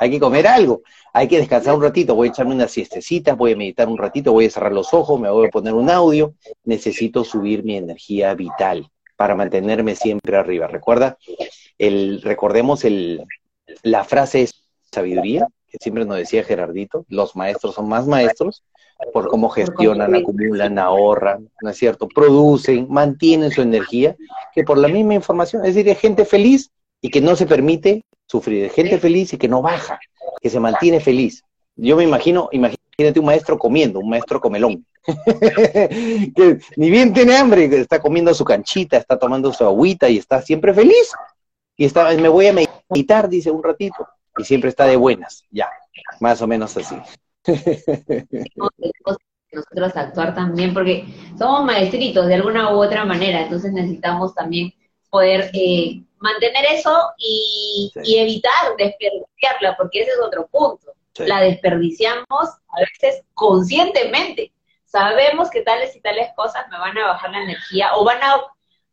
Hay 0.00 0.10
que 0.10 0.20
comer 0.20 0.46
algo, 0.46 0.80
hay 1.12 1.28
que 1.28 1.36
descansar 1.36 1.74
un 1.74 1.82
ratito, 1.82 2.14
voy 2.14 2.28
a 2.28 2.30
echarme 2.30 2.54
unas 2.54 2.70
siestecitas, 2.70 3.36
voy 3.36 3.52
a 3.52 3.56
meditar 3.56 3.88
un 3.88 3.98
ratito, 3.98 4.32
voy 4.32 4.46
a 4.46 4.50
cerrar 4.50 4.72
los 4.72 4.94
ojos, 4.94 5.20
me 5.20 5.28
voy 5.28 5.48
a 5.48 5.50
poner 5.50 5.74
un 5.74 5.90
audio, 5.90 6.32
necesito 6.64 7.24
subir 7.24 7.62
mi 7.62 7.76
energía 7.76 8.32
vital 8.32 8.90
para 9.22 9.36
mantenerme 9.36 9.94
siempre 9.94 10.36
arriba. 10.36 10.66
Recuerda, 10.66 11.16
el, 11.78 12.22
recordemos 12.22 12.84
el, 12.84 13.24
la 13.84 14.02
frase 14.02 14.42
es 14.42 14.64
sabiduría, 14.90 15.46
que 15.68 15.78
siempre 15.80 16.04
nos 16.04 16.16
decía 16.16 16.42
Gerardito, 16.42 17.06
los 17.08 17.36
maestros 17.36 17.76
son 17.76 17.88
más 17.88 18.08
maestros 18.08 18.64
por 19.12 19.28
cómo 19.28 19.48
gestionan, 19.48 20.16
acumulan, 20.16 20.76
ahorran, 20.76 21.48
¿no 21.62 21.70
es 21.70 21.76
cierto? 21.76 22.08
Producen, 22.08 22.88
mantienen 22.90 23.52
su 23.52 23.62
energía, 23.62 24.16
que 24.52 24.64
por 24.64 24.76
la 24.76 24.88
misma 24.88 25.14
información, 25.14 25.64
es 25.64 25.76
decir, 25.76 25.88
es 25.88 26.00
gente 26.00 26.24
feliz 26.24 26.72
y 27.00 27.08
que 27.08 27.20
no 27.20 27.36
se 27.36 27.46
permite 27.46 28.02
sufrir, 28.26 28.64
es 28.64 28.72
gente 28.72 28.98
feliz 28.98 29.32
y 29.34 29.38
que 29.38 29.46
no 29.46 29.62
baja, 29.62 30.00
que 30.40 30.50
se 30.50 30.58
mantiene 30.58 30.98
feliz. 30.98 31.44
Yo 31.76 31.96
me 31.96 32.04
imagino, 32.04 32.48
imagínate 32.52 33.18
un 33.18 33.26
maestro 33.26 33.58
comiendo, 33.58 33.98
un 33.98 34.10
maestro 34.10 34.40
comelón, 34.40 34.86
que 35.04 36.58
ni 36.76 36.90
bien 36.90 37.12
tiene 37.12 37.36
hambre, 37.36 37.64
está 37.64 38.00
comiendo 38.00 38.32
su 38.34 38.44
canchita, 38.44 38.98
está 38.98 39.18
tomando 39.18 39.52
su 39.52 39.64
agüita 39.64 40.08
y 40.08 40.18
está 40.18 40.42
siempre 40.42 40.74
feliz. 40.74 41.12
Y 41.76 41.86
está, 41.86 42.12
me 42.14 42.28
voy 42.28 42.48
a 42.48 42.52
meditar, 42.52 43.28
dice 43.28 43.50
un 43.50 43.62
ratito 43.62 44.06
y 44.36 44.44
siempre 44.44 44.70
está 44.70 44.86
de 44.86 44.96
buenas, 44.96 45.44
ya, 45.50 45.70
más 46.20 46.40
o 46.42 46.46
menos 46.46 46.76
así. 46.76 46.96
Nosotros 49.52 49.96
actuar 49.96 50.34
también, 50.34 50.72
porque 50.72 51.04
somos 51.38 51.64
maestritos 51.64 52.26
de 52.26 52.34
alguna 52.34 52.74
u 52.74 52.82
otra 52.82 53.04
manera, 53.04 53.42
entonces 53.42 53.72
necesitamos 53.72 54.34
también 54.34 54.72
poder 55.10 55.50
eh, 55.52 56.02
mantener 56.18 56.64
eso 56.72 57.10
y, 57.18 57.92
evitar 58.16 58.76
desperdiciarla, 58.78 59.76
porque 59.76 60.02
ese 60.02 60.12
es 60.12 60.20
otro 60.24 60.46
punto. 60.46 60.92
La 61.18 61.40
desperdiciamos 61.40 62.26
a 62.30 62.80
veces 62.80 63.24
conscientemente. 63.34 64.52
Sabemos 64.84 65.50
que 65.50 65.62
tales 65.62 65.94
y 65.96 66.00
tales 66.00 66.28
cosas 66.36 66.68
me 66.70 66.78
van 66.78 66.96
a 66.98 67.08
bajar 67.08 67.30
la 67.30 67.42
energía 67.42 67.94
o 67.94 68.04
van 68.04 68.22
a 68.22 68.40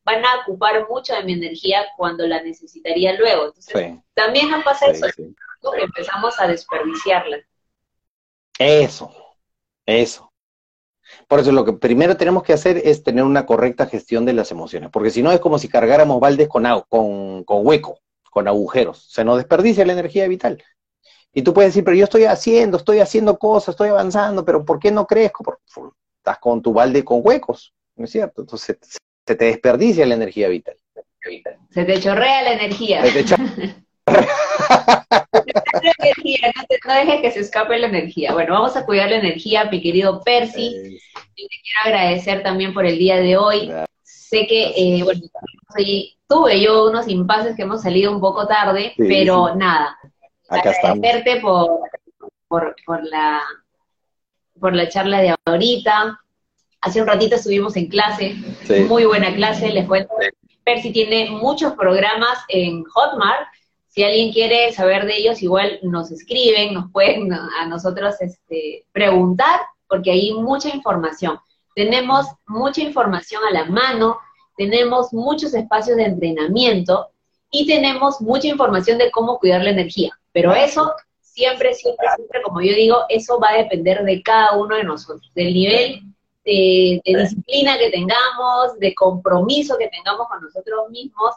van 0.04 0.26
a 0.26 0.42
ocupar 0.42 0.88
mucho 0.90 1.14
de 1.14 1.24
mi 1.24 1.34
energía 1.34 1.86
cuando 1.98 2.26
la 2.26 2.42
necesitaría 2.42 3.14
luego. 3.14 3.48
Entonces, 3.48 4.00
también 4.14 4.50
nos 4.50 4.64
pasa 4.64 4.88
eso, 4.88 5.06
que 5.16 5.82
empezamos 5.82 6.40
a 6.40 6.48
desperdiciarla. 6.48 7.38
Eso, 8.58 9.14
eso. 9.86 10.32
Por 11.28 11.40
eso 11.40 11.52
lo 11.52 11.66
que 11.66 11.74
primero 11.74 12.18
tenemos 12.18 12.44
que 12.44 12.54
hacer 12.54 12.78
es 12.84 13.04
tener 13.04 13.24
una 13.24 13.46
correcta 13.46 13.88
gestión 13.88 14.26
de 14.26 14.34
las 14.34 14.52
emociones, 14.52 14.90
porque 14.92 15.10
si 15.10 15.22
no 15.22 15.32
es 15.32 15.40
como 15.40 15.58
si 15.58 15.68
cargáramos 15.68 16.20
baldes 16.20 16.48
con, 16.48 16.66
con, 16.88 17.44
con 17.44 17.66
hueco, 17.66 18.00
con 18.30 18.48
agujeros, 18.48 19.06
se 19.10 19.24
nos 19.24 19.38
desperdicia 19.38 19.86
la 19.86 19.94
energía 19.94 20.28
vital. 20.28 20.64
Y 21.34 21.42
tú 21.44 21.54
puedes 21.54 21.72
decir, 21.74 21.84
pero 21.84 21.96
yo 21.96 22.06
estoy 22.06 22.26
haciendo, 22.26 22.78
estoy 22.78 23.00
haciendo 23.00 23.38
cosas, 23.38 23.74
estoy 23.74 23.89
avanzando, 23.89 24.44
pero 24.44 24.65
¿por 24.65 24.80
qué 24.80 24.92
no 24.92 25.06
crezco? 25.06 25.44
Porque 25.44 25.62
estás 26.18 26.39
con 26.39 26.62
tu 26.62 26.74
balde 26.74 27.04
con 27.04 27.22
huecos, 27.24 27.74
¿no 27.96 28.06
es 28.06 28.12
cierto? 28.12 28.42
Entonces 28.42 28.78
se 29.26 29.36
te 29.36 29.46
desperdicia 29.46 30.06
la 30.06 30.15
energía 30.15 30.48
vital. 30.48 30.76
Se 31.70 31.86
te 31.86 32.00
chorrea 32.00 32.42
la 32.44 32.54
energía. 32.54 33.06
Se 33.06 33.24
te 33.24 33.36
energía, 36.00 36.52
no, 36.86 36.94
dejes 36.94 37.22
que 37.22 37.32
se 37.32 37.39
escape 37.42 37.78
la 37.78 37.88
energía. 37.88 38.34
Bueno, 38.34 38.54
vamos 38.54 38.76
a 38.76 38.86
cuidar 38.86 39.10
la 39.12 39.18
energía, 39.18 39.65
mi 39.65 39.82
querido 39.82 40.22
Percy. 40.22 40.74
Yo 41.13 41.48
te 41.48 41.62
quiero 41.62 41.80
agradecer 41.86 42.42
también 42.42 42.74
por 42.74 42.86
el 42.86 42.98
día 42.98 43.18
de 43.18 43.38
hoy. 43.38 43.72
Sé 44.02 44.48
que, 44.48 44.74
eh, 44.76 45.04
bueno, 45.04 45.22
tuve 46.28 46.62
yo 46.62 46.89
unos 46.89 47.08
impases 47.08 47.56
que 47.56 47.63
hemos 47.63 47.82
salido 47.82 48.12
un 48.12 48.20
poco 48.20 48.48
tarde, 48.48 48.94
pero 48.98 49.56
nada. 49.56 49.98
Acá 50.50 50.72
agradecerte 50.72 51.42
por, 51.42 51.82
por, 52.48 52.76
por, 52.86 53.04
la, 53.04 53.42
por 54.60 54.76
la 54.76 54.90
charla 54.90 55.22
de 55.22 55.36
ahorita, 55.46 56.20
Hace 56.82 57.02
un 57.02 57.08
ratito 57.08 57.36
estuvimos 57.36 57.76
en 57.76 57.88
clase, 57.88 58.36
muy 58.88 59.04
buena 59.04 59.36
clase, 59.36 59.70
les 59.70 59.86
cuento. 59.86 60.14
Percy 60.64 60.94
tiene 60.94 61.30
muchos 61.30 61.74
programas 61.74 62.40
en 62.48 62.86
Hotmart. 62.86 63.48
Si 63.90 64.02
alguien 64.02 64.32
quiere 64.32 64.72
saber 64.72 65.06
de 65.06 65.18
ellos, 65.18 65.42
igual 65.42 65.80
nos 65.82 66.10
escriben, 66.12 66.74
nos 66.74 66.90
pueden 66.92 67.34
a 67.34 67.66
nosotros 67.68 68.16
este, 68.22 68.86
preguntar, 68.94 69.60
porque 69.90 70.12
hay 70.12 70.34
mucha 70.34 70.70
información. 70.70 71.38
Tenemos 71.76 72.28
mucha 72.48 72.82
información 72.82 73.42
a 73.44 73.52
la 73.52 73.66
mano, 73.66 74.18
tenemos 74.56 75.12
muchos 75.12 75.54
espacios 75.54 75.98
de 75.98 76.06
entrenamiento 76.06 77.10
y 77.52 77.68
tenemos 77.68 78.22
mucha 78.22 78.48
información 78.48 78.98
de 79.00 79.12
cómo 79.12 79.38
cuidar 79.38 79.64
la 79.64 79.72
energía. 79.72 80.18
Pero 80.32 80.54
eso 80.54 80.94
siempre, 81.22 81.74
siempre, 81.74 82.08
siempre, 82.15 82.42
como 82.42 82.62
yo 82.62 82.74
digo, 82.74 83.06
eso 83.10 83.39
va 83.39 83.50
a 83.52 83.58
depender 83.58 84.04
de 84.04 84.22
cada 84.22 84.58
uno 84.58 84.76
de 84.76 84.84
nosotros, 84.84 85.32
del 85.34 85.54
nivel 85.54 86.02
de, 86.44 87.02
disciplina 87.04 87.78
que 87.78 87.89
tengamos, 87.89 88.78
de 88.80 88.94
compromiso 88.96 89.78
que 89.78 89.88
tengamos 89.88 90.28
con 90.28 90.42
nosotros 90.42 90.89
mismos. 90.89 91.36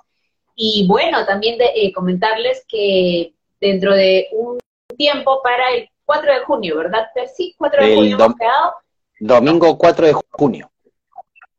Y 0.55 0.87
bueno, 0.89 1.25
también 1.27 1.59
de, 1.59 1.71
eh, 1.75 1.93
comentarles 1.93 2.65
que 2.69 3.35
dentro 3.61 3.95
de 3.95 4.29
un 4.33 4.59
tiempo 4.97 5.41
para 5.43 5.73
el 5.73 5.89
4 6.05 6.33
de 6.33 6.41
junio, 6.41 6.77
¿verdad? 6.77 7.07
Sí, 7.35 7.55
4 7.57 7.85
de 7.85 7.95
junio 7.95 8.17
hemos 8.17 8.37
quedado. 8.37 8.75
Domingo 9.21 9.79
4 9.79 10.07
de 10.07 10.15
junio. 10.31 10.71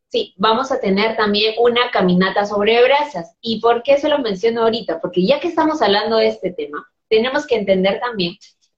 Sí, 0.09 0.33
vamos 0.37 0.71
a 0.71 0.79
tener 0.79 1.17
también 1.17 1.55
una 1.59 1.89
caminata 1.89 2.45
sobre 2.45 2.83
brasas. 2.83 3.35
¿Y 3.41 3.59
por 3.61 3.81
qué 3.81 3.97
se 3.97 4.09
lo 4.09 4.19
menciono 4.19 4.61
ahorita? 4.61 5.01
Porque 5.01 5.25
ya 5.25 5.39
que 5.39 5.47
estamos 5.47 5.81
hablando 5.81 6.17
de 6.17 6.27
este 6.27 6.51
tema, 6.51 6.87
tenemos 7.13 7.45
que 7.45 7.57
entender 7.57 7.99
también 7.99 8.35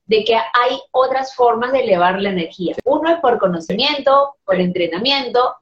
de 0.07 0.25
que 0.25 0.35
hay 0.35 0.77
otras 0.91 1.33
formas 1.35 1.71
de 1.71 1.79
elevar 1.79 2.21
la 2.21 2.31
energía. 2.31 2.75
Uno 2.83 3.09
es 3.09 3.19
por 3.21 3.39
conocimiento, 3.39 4.35
por 4.43 4.59
entrenamiento 4.59 5.55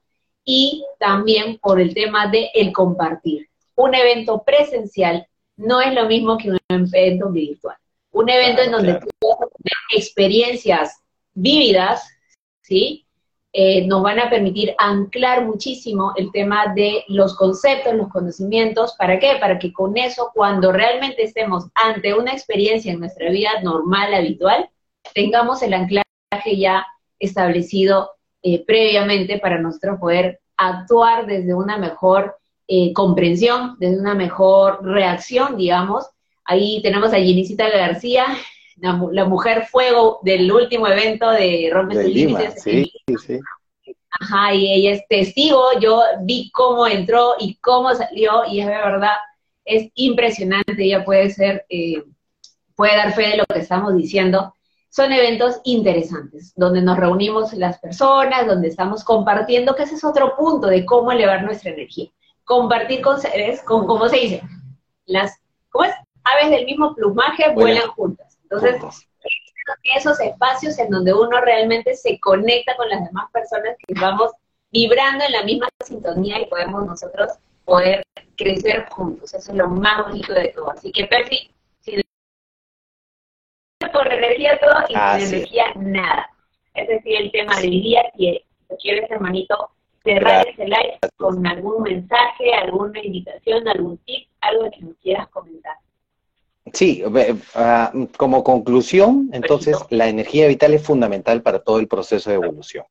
y 0.44 0.84
también 0.98 1.58
por 1.58 1.80
el 1.80 1.94
tema 1.94 2.26
de 2.26 2.50
el 2.52 2.72
compartir. 2.72 3.48
Un 3.76 3.94
evento 3.94 4.42
presencial 4.42 5.28
no 5.56 5.80
es 5.80 5.94
lo 5.94 6.06
mismo 6.06 6.36
que 6.36 6.50
un 6.50 6.58
evento 6.68 7.30
virtual. 7.30 7.76
Un 8.10 8.28
evento 8.28 8.62
en 8.62 8.72
donde 8.72 8.94
tú 8.94 9.32
a 9.32 9.46
tener 9.46 9.78
experiencias 9.92 11.00
vívidas, 11.32 12.08
¿sí? 12.60 13.03
Eh, 13.56 13.86
nos 13.86 14.02
van 14.02 14.18
a 14.18 14.28
permitir 14.28 14.74
anclar 14.78 15.44
muchísimo 15.44 16.12
el 16.16 16.32
tema 16.32 16.74
de 16.74 17.04
los 17.06 17.36
conceptos, 17.36 17.94
los 17.94 18.08
conocimientos. 18.08 18.96
¿Para 18.98 19.20
qué? 19.20 19.36
Para 19.40 19.60
que 19.60 19.72
con 19.72 19.96
eso, 19.96 20.32
cuando 20.34 20.72
realmente 20.72 21.22
estemos 21.22 21.66
ante 21.76 22.14
una 22.14 22.32
experiencia 22.32 22.92
en 22.92 22.98
nuestra 22.98 23.30
vida 23.30 23.50
normal, 23.62 24.12
habitual, 24.12 24.68
tengamos 25.14 25.62
el 25.62 25.72
anclaje 25.72 26.56
ya 26.56 26.84
establecido 27.20 28.10
eh, 28.42 28.64
previamente 28.66 29.38
para 29.38 29.60
nosotros 29.60 30.00
poder 30.00 30.40
actuar 30.56 31.26
desde 31.26 31.54
una 31.54 31.78
mejor 31.78 32.36
eh, 32.66 32.92
comprensión, 32.92 33.76
desde 33.78 34.00
una 34.00 34.16
mejor 34.16 34.84
reacción, 34.84 35.56
digamos. 35.56 36.06
Ahí 36.44 36.82
tenemos 36.82 37.12
a 37.12 37.18
Jenicita 37.18 37.68
García, 37.68 38.26
la, 38.76 39.24
mujer 39.24 39.66
fuego 39.66 40.20
del 40.22 40.50
último 40.50 40.86
evento 40.86 41.30
de 41.30 41.70
Rompe 41.72 41.94
tus 41.94 42.04
Límites. 42.04 42.62
Sí, 42.62 42.92
sí. 43.24 43.40
Ajá, 44.20 44.54
y 44.54 44.72
ella 44.72 44.92
es 44.92 45.02
testigo, 45.08 45.78
yo 45.80 46.00
vi 46.20 46.50
cómo 46.52 46.86
entró 46.86 47.34
y 47.38 47.56
cómo 47.56 47.92
salió, 47.94 48.44
y 48.46 48.60
es 48.60 48.66
de 48.66 48.72
verdad, 48.72 49.16
es 49.64 49.90
impresionante, 49.94 50.74
ella 50.78 51.04
puede 51.04 51.30
ser, 51.30 51.66
eh, 51.68 52.04
puede 52.76 52.96
dar 52.96 53.12
fe 53.12 53.30
de 53.30 53.36
lo 53.38 53.46
que 53.46 53.58
estamos 53.58 53.94
diciendo. 53.96 54.54
Son 54.88 55.10
eventos 55.10 55.60
interesantes, 55.64 56.52
donde 56.54 56.80
nos 56.80 56.96
reunimos 56.96 57.52
las 57.54 57.80
personas, 57.80 58.46
donde 58.46 58.68
estamos 58.68 59.02
compartiendo, 59.02 59.74
que 59.74 59.82
ese 59.82 59.96
es 59.96 60.04
otro 60.04 60.36
punto 60.36 60.68
de 60.68 60.84
cómo 60.84 61.10
elevar 61.10 61.42
nuestra 61.42 61.72
energía. 61.72 62.10
Compartir 62.44 63.00
con 63.00 63.20
seres, 63.20 63.62
con, 63.62 63.86
como 63.86 64.08
se 64.08 64.16
dice, 64.18 64.42
las, 65.06 65.40
¿cómo 65.70 65.86
es? 65.86 65.94
Aves 66.22 66.50
del 66.50 66.66
mismo 66.66 66.94
plumaje 66.94 67.52
vuelan 67.52 67.88
juntas. 67.88 68.33
Entonces, 68.44 69.06
esos 69.96 70.20
espacios 70.20 70.78
en 70.78 70.90
donde 70.90 71.12
uno 71.12 71.40
realmente 71.40 71.94
se 71.94 72.18
conecta 72.20 72.76
con 72.76 72.88
las 72.88 73.04
demás 73.04 73.30
personas 73.32 73.76
que 73.78 73.94
vamos 73.98 74.32
vibrando 74.70 75.24
en 75.24 75.32
la 75.32 75.42
misma 75.42 75.68
sintonía 75.84 76.40
y 76.40 76.46
podemos 76.46 76.84
nosotros 76.84 77.32
poder 77.64 78.02
crecer 78.36 78.86
juntos. 78.90 79.32
Eso 79.32 79.52
es 79.52 79.56
lo 79.56 79.68
más 79.68 80.06
bonito 80.06 80.32
de 80.34 80.48
todo. 80.48 80.70
Así 80.70 80.92
que, 80.92 81.06
Percy, 81.06 81.50
sin 81.80 82.02
por 83.92 84.12
energía 84.12 84.58
todo 84.60 84.74
y 84.88 85.20
sin 85.20 85.34
energía 85.34 85.64
nada. 85.76 86.30
Ese 86.74 86.96
es 86.96 87.02
el 87.06 87.30
tema 87.30 87.56
del 87.60 87.70
día. 87.70 88.02
Si 88.16 88.42
quieres, 88.80 89.10
hermanito, 89.10 89.70
cerrar 90.02 90.46
ese 90.48 90.64
live 90.64 90.98
con 91.16 91.46
algún 91.46 91.82
mensaje, 91.82 92.52
alguna 92.54 93.00
invitación, 93.00 93.66
algún 93.68 93.96
tip, 93.98 94.28
algo 94.40 94.70
que 94.70 94.80
nos 94.80 94.96
quieras 94.98 95.28
comentar. 95.28 95.76
Sí, 96.72 97.02
ah, 97.54 97.92
como 98.16 98.42
conclusión, 98.42 99.28
entonces 99.32 99.76
la 99.90 100.08
energía 100.08 100.48
vital 100.48 100.72
es 100.74 100.82
fundamental 100.82 101.42
para 101.42 101.58
todo 101.58 101.78
el 101.78 101.88
proceso 101.88 102.30
de 102.30 102.36
evolución. 102.36 102.84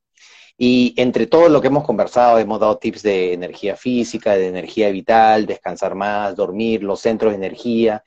Y 0.58 0.94
entre 0.98 1.26
todo 1.26 1.50
lo 1.50 1.60
que 1.60 1.68
hemos 1.68 1.84
conversado, 1.84 2.38
hemos 2.38 2.60
dado 2.60 2.78
tips 2.78 3.02
de 3.02 3.34
energía 3.34 3.76
física, 3.76 4.34
de 4.38 4.48
energía 4.48 4.92
vital, 4.92 5.48
descansar 5.48 5.96
más, 5.96 6.36
dormir, 6.36 6.84
los 6.84 7.00
centros 7.00 7.32
de 7.32 7.38
energía, 7.38 8.04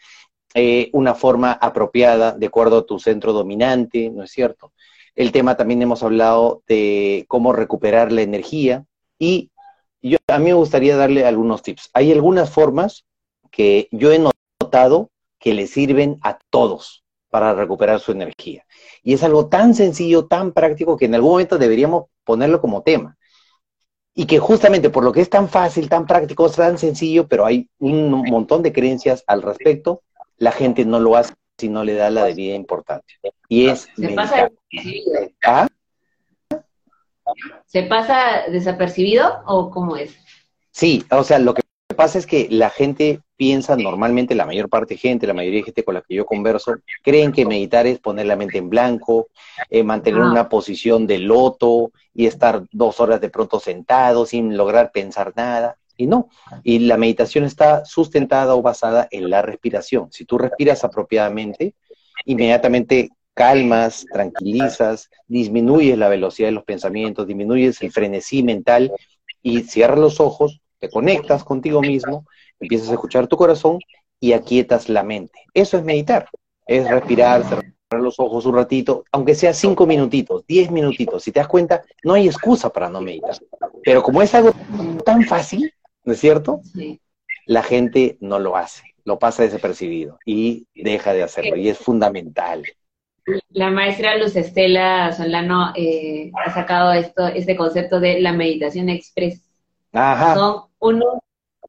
eh, 0.54 0.88
una 0.92 1.14
forma 1.14 1.52
apropiada 1.52 2.32
de 2.32 2.46
acuerdo 2.46 2.78
a 2.78 2.86
tu 2.86 3.00
centro 3.00 3.32
dominante, 3.32 4.08
¿no 4.10 4.22
es 4.22 4.30
cierto? 4.30 4.72
El 5.16 5.32
tema 5.32 5.56
también 5.56 5.82
hemos 5.82 6.02
hablado 6.02 6.62
de 6.68 7.24
cómo 7.26 7.52
recuperar 7.52 8.12
la 8.12 8.22
energía 8.22 8.84
y 9.18 9.50
yo, 10.00 10.18
a 10.28 10.38
mí 10.38 10.44
me 10.46 10.52
gustaría 10.54 10.96
darle 10.96 11.24
algunos 11.24 11.62
tips. 11.62 11.90
Hay 11.92 12.12
algunas 12.12 12.50
formas 12.50 13.04
que 13.50 13.88
yo 13.90 14.12
he 14.12 14.20
notado 14.20 15.10
que 15.38 15.54
le 15.54 15.66
sirven 15.66 16.18
a 16.22 16.38
todos 16.50 17.04
para 17.30 17.54
recuperar 17.54 18.00
su 18.00 18.12
energía. 18.12 18.64
Y 19.02 19.12
es 19.14 19.22
algo 19.22 19.48
tan 19.48 19.74
sencillo, 19.74 20.26
tan 20.26 20.52
práctico, 20.52 20.96
que 20.96 21.06
en 21.06 21.14
algún 21.14 21.32
momento 21.32 21.58
deberíamos 21.58 22.04
ponerlo 22.24 22.60
como 22.60 22.82
tema. 22.82 23.16
Y 24.14 24.26
que 24.26 24.38
justamente 24.38 24.88
por 24.88 25.04
lo 25.04 25.12
que 25.12 25.20
es 25.20 25.28
tan 25.28 25.48
fácil, 25.48 25.88
tan 25.88 26.06
práctico, 26.06 26.48
tan 26.48 26.78
sencillo, 26.78 27.28
pero 27.28 27.44
hay 27.44 27.68
un 27.78 28.10
montón 28.30 28.62
de 28.62 28.72
creencias 28.72 29.22
al 29.26 29.42
respecto, 29.42 30.02
la 30.38 30.52
gente 30.52 30.84
no 30.84 31.00
lo 31.00 31.16
hace 31.16 31.34
si 31.58 31.68
no 31.68 31.84
le 31.84 31.94
da 31.94 32.10
la 32.10 32.24
debida 32.24 32.54
importancia. 32.54 33.18
Y 33.48 33.68
es... 33.68 33.88
¿Se 33.96 34.08
pasa 34.10 34.48
desapercibido? 34.70 35.30
¿Ah? 35.44 35.68
¿Se 37.66 37.82
pasa 37.82 38.42
desapercibido 38.50 39.42
o 39.46 39.70
cómo 39.70 39.96
es? 39.96 40.16
Sí, 40.70 41.04
o 41.10 41.24
sea, 41.24 41.38
lo 41.38 41.54
que 41.54 41.62
pasa 41.96 42.18
es 42.18 42.26
que 42.26 42.46
la 42.50 42.70
gente 42.70 43.20
piensa 43.36 43.76
normalmente, 43.76 44.34
la 44.34 44.46
mayor 44.46 44.68
parte 44.68 44.94
de 44.94 44.98
gente, 44.98 45.26
la 45.26 45.34
mayoría 45.34 45.60
de 45.60 45.64
gente 45.64 45.84
con 45.84 45.94
la 45.94 46.02
que 46.02 46.14
yo 46.14 46.24
converso, 46.24 46.76
creen 47.02 47.32
que 47.32 47.44
meditar 47.44 47.86
es 47.86 47.98
poner 47.98 48.26
la 48.26 48.36
mente 48.36 48.58
en 48.58 48.70
blanco, 48.70 49.28
eh, 49.70 49.82
mantener 49.82 50.22
ah. 50.22 50.30
una 50.30 50.48
posición 50.48 51.06
de 51.06 51.18
loto 51.18 51.90
y 52.14 52.26
estar 52.26 52.62
dos 52.72 53.00
horas 53.00 53.20
de 53.20 53.30
pronto 53.30 53.60
sentado 53.60 54.26
sin 54.26 54.56
lograr 54.56 54.90
pensar 54.92 55.32
nada. 55.36 55.76
Y 55.98 56.06
no, 56.06 56.28
y 56.62 56.80
la 56.80 56.98
meditación 56.98 57.44
está 57.44 57.84
sustentada 57.86 58.54
o 58.54 58.62
basada 58.62 59.08
en 59.10 59.30
la 59.30 59.40
respiración. 59.40 60.12
Si 60.12 60.26
tú 60.26 60.36
respiras 60.36 60.84
apropiadamente, 60.84 61.74
inmediatamente 62.26 63.10
calmas, 63.32 64.06
tranquilizas, 64.12 65.10
disminuyes 65.26 65.96
la 65.96 66.08
velocidad 66.08 66.48
de 66.48 66.52
los 66.52 66.64
pensamientos, 66.64 67.26
disminuyes 67.26 67.80
el 67.82 67.92
frenesí 67.92 68.42
mental 68.42 68.92
y 69.42 69.62
cierras 69.62 69.98
los 69.98 70.20
ojos, 70.20 70.60
te 70.78 70.88
conectas 70.88 71.44
contigo 71.44 71.80
mismo 71.80 72.24
empiezas 72.60 72.90
a 72.90 72.92
escuchar 72.92 73.26
tu 73.26 73.36
corazón 73.36 73.78
y 74.20 74.32
aquietas 74.32 74.88
la 74.88 75.02
mente. 75.02 75.40
Eso 75.52 75.76
es 75.76 75.84
meditar, 75.84 76.28
es 76.66 76.88
respirar, 76.88 77.44
cerrar 77.44 77.64
los 77.90 78.18
ojos 78.18 78.46
un 78.46 78.54
ratito, 78.54 79.04
aunque 79.12 79.34
sea 79.34 79.52
cinco 79.52 79.86
minutitos, 79.86 80.44
diez 80.46 80.70
minutitos. 80.70 81.22
Si 81.22 81.32
te 81.32 81.40
das 81.40 81.48
cuenta, 81.48 81.82
no 82.02 82.14
hay 82.14 82.26
excusa 82.26 82.70
para 82.70 82.88
no 82.88 83.00
meditar. 83.00 83.36
Pero 83.84 84.02
como 84.02 84.22
es 84.22 84.34
algo 84.34 84.52
tan 85.04 85.24
fácil, 85.24 85.72
¿no 86.04 86.12
es 86.12 86.20
cierto? 86.20 86.60
La 87.46 87.62
gente 87.62 88.16
no 88.20 88.38
lo 88.38 88.56
hace, 88.56 88.82
lo 89.04 89.18
pasa 89.18 89.44
desapercibido 89.44 90.18
y 90.24 90.66
deja 90.74 91.12
de 91.12 91.22
hacerlo, 91.22 91.56
y 91.56 91.68
es 91.68 91.78
fundamental. 91.78 92.64
La 93.50 93.70
maestra 93.70 94.16
Luz 94.16 94.36
Estela 94.36 95.12
Solano 95.12 95.72
eh, 95.74 96.30
ha 96.44 96.52
sacado 96.52 96.92
esto, 96.92 97.26
este 97.26 97.56
concepto 97.56 97.98
de 97.98 98.20
la 98.20 98.32
meditación 98.32 98.88
express. 98.88 99.42
Ajá. 99.92 100.34
Son 100.34 100.65
unos 100.78 101.18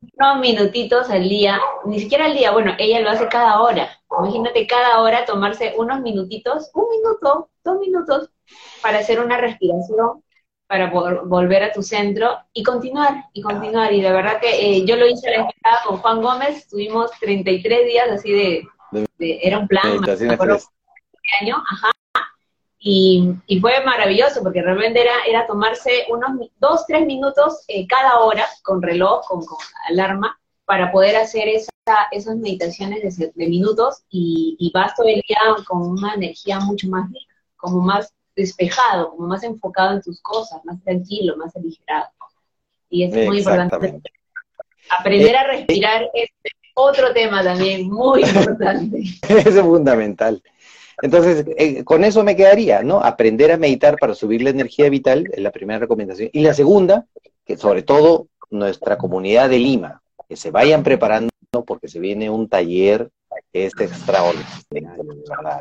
unos 0.02 0.39
minutitos 0.39 1.10
al 1.10 1.28
día, 1.28 1.60
ni 1.86 2.00
siquiera 2.00 2.26
al 2.26 2.34
día, 2.34 2.52
bueno, 2.52 2.74
ella 2.78 3.00
lo 3.00 3.10
hace 3.10 3.28
cada 3.28 3.62
hora. 3.62 3.89
Imagínate 4.20 4.67
cada 4.67 5.02
hora 5.02 5.26
tomarse 5.26 5.74
unos 5.78 6.02
minutitos, 6.02 6.70
un 6.74 6.86
minuto, 6.89 7.50
dos 7.63 7.80
minutos, 7.80 8.30
para 8.82 9.00
hacer 9.00 9.20
una 9.20 9.38
respiración, 9.38 10.24
para 10.67 10.89
volver 10.89 11.63
a 11.63 11.72
tu 11.72 11.82
centro 11.82 12.38
y 12.54 12.63
continuar, 12.63 13.26
y 13.34 13.41
continuar. 13.41 13.93
Y 13.93 14.02
de 14.02 14.12
verdad 14.12 14.39
que 14.39 14.78
eh, 14.78 14.86
yo 14.86 14.96
lo 14.96 15.08
hice 15.08 15.32
la 15.32 15.43
vez 15.43 15.54
con 15.86 15.98
Juan 15.98 16.22
Gómez, 16.22 16.58
estuvimos 16.58 17.12
33 17.20 17.86
días 17.86 18.10
así 18.10 18.32
de, 18.32 18.67
era 19.20 19.60
un 19.60 19.67
plan, 19.67 20.00
año, 21.41 21.58
ajá, 21.58 21.91
y, 22.89 23.60
fue 23.60 23.84
maravilloso 23.84 24.41
porque 24.41 24.62
realmente 24.62 25.02
era, 25.02 25.12
era 25.28 25.45
tomarse 25.45 26.06
unos 26.10 26.50
dos, 26.58 26.86
tres 26.88 27.06
minutos 27.06 27.65
eh, 27.67 27.86
cada 27.86 28.19
hora 28.21 28.45
con 28.63 28.82
reloj, 28.82 29.28
con, 29.28 29.43
alarma, 29.89 30.39
para 30.63 30.89
poder 30.89 31.17
hacer 31.17 31.50
esa, 31.50 31.71
esas 32.12 32.38
meditaciones 32.38 33.17
de, 33.17 33.32
minutos 33.36 34.04
y, 34.10 34.56
y, 34.58 34.71
vas 34.71 34.95
todo 34.95 35.08
el 35.08 35.21
día 35.28 35.38
con 35.67 35.82
una 35.82 36.13
energía 36.13 36.62
mucho 36.62 36.88
más 36.88 37.10
rica, 37.12 37.34
como 37.58 37.82
más 37.82 38.13
despejado, 38.38 39.10
como 39.10 39.28
más 39.28 39.43
enfocado 39.43 39.95
en 39.95 40.02
tus 40.02 40.21
cosas, 40.21 40.63
más 40.63 40.82
tranquilo, 40.84 41.36
más 41.36 41.54
aligerado. 41.58 42.08
Y 42.89 43.04
eso 43.04 43.17
es 43.17 43.28
muy 43.28 43.39
importante. 43.39 44.02
Aprender 44.89 45.36
a 45.36 45.43
respirar 45.43 46.10
es 46.13 46.30
otro 46.73 47.12
tema 47.12 47.43
también 47.43 47.89
muy 47.89 48.23
importante. 48.23 49.02
Eso 49.28 49.38
es 49.50 49.60
fundamental. 49.60 50.41
Entonces, 51.02 51.46
eh, 51.58 51.84
con 51.84 52.04
eso 52.04 52.24
me 52.24 52.36
quedaría, 52.36 52.82
¿no? 52.84 53.02
Aprender 53.02 53.52
a 53.52 53.58
meditar 53.58 53.98
para 54.00 54.16
subir 54.16 54.42
la 54.42 54.50
energía 54.50 54.90
vital 54.90 55.30
es 55.32 55.40
la 55.40 55.52
primera 55.52 55.80
recomendación. 55.80 56.30
Y 56.34 56.42
la 56.42 56.54
segunda, 56.54 57.06
que 57.46 57.58
sobre 57.58 57.84
todo 57.84 58.28
nuestra 58.50 58.98
comunidad 58.98 59.50
de 59.50 59.60
Lima, 59.60 60.02
que 60.28 60.36
se 60.36 60.52
vayan 60.52 60.84
preparando 60.84 61.30
porque 61.66 61.88
se 61.88 62.00
viene 62.00 62.30
un 62.30 62.50
taller 62.50 63.10
es 63.54 63.74
extraordinario, 63.80 65.04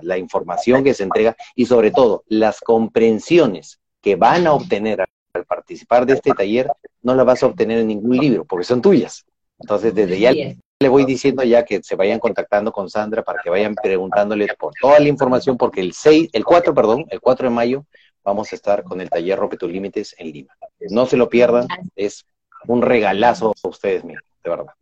la 0.03 0.18
información 0.18 0.85
que 0.85 0.94
se 0.94 1.05
entrega 1.05 1.37
y 1.55 1.66
sobre 1.66 1.90
todo 1.90 2.25
las 2.29 2.61
comprensiones 2.61 3.81
que 4.01 4.16
van 4.16 4.46
a 4.46 4.53
obtener 4.53 5.05
al 5.33 5.44
participar 5.44 6.07
de 6.07 6.14
este 6.14 6.33
taller, 6.33 6.68
no 7.03 7.14
las 7.14 7.27
vas 7.27 7.42
a 7.42 7.46
obtener 7.46 7.79
en 7.79 7.88
ningún 7.88 8.17
libro, 8.17 8.44
porque 8.44 8.65
son 8.65 8.83
tuyas. 8.83 9.25
Entonces, 9.58 9.94
desde 9.94 10.19
ya 10.19 10.33
le 10.79 10.88
voy 10.88 11.06
diciendo 11.06 11.42
ya 11.42 11.64
que 11.64 11.83
se 11.83 11.96
vayan 11.96 12.18
contactando 12.18 12.70
con 12.70 12.90
Sandra 12.90 13.22
para 13.22 13.40
que 13.42 13.48
vayan 13.48 13.74
preguntándoles 13.74 14.54
por 14.58 14.74
toda 14.81 15.00
la 15.00 15.08
información, 15.08 15.56
porque 15.56 15.81
el 15.81 15.94
6, 15.94 16.31
el 16.33 16.44
4, 16.44 16.74
perdón, 16.74 17.06
el 17.08 17.20
4 17.20 17.48
de 17.48 17.54
mayo 17.54 17.87
vamos 18.22 18.52
a 18.52 18.56
estar 18.56 18.83
con 18.85 19.00
el 19.00 19.08
taller 19.08 19.38
Rompe 19.38 19.56
tus 19.56 19.70
Límites 19.70 20.14
en 20.18 20.33
Lima. 20.33 20.54
No 20.90 21.06
se 21.06 21.16
lo 21.16 21.31
pierdan, 21.31 21.66
es 21.94 22.27
un 22.66 22.83
regalazo 22.83 23.54
a 23.62 23.68
ustedes 23.68 24.04
mismos, 24.04 24.24
de 24.44 24.50
verdad. 24.50 24.72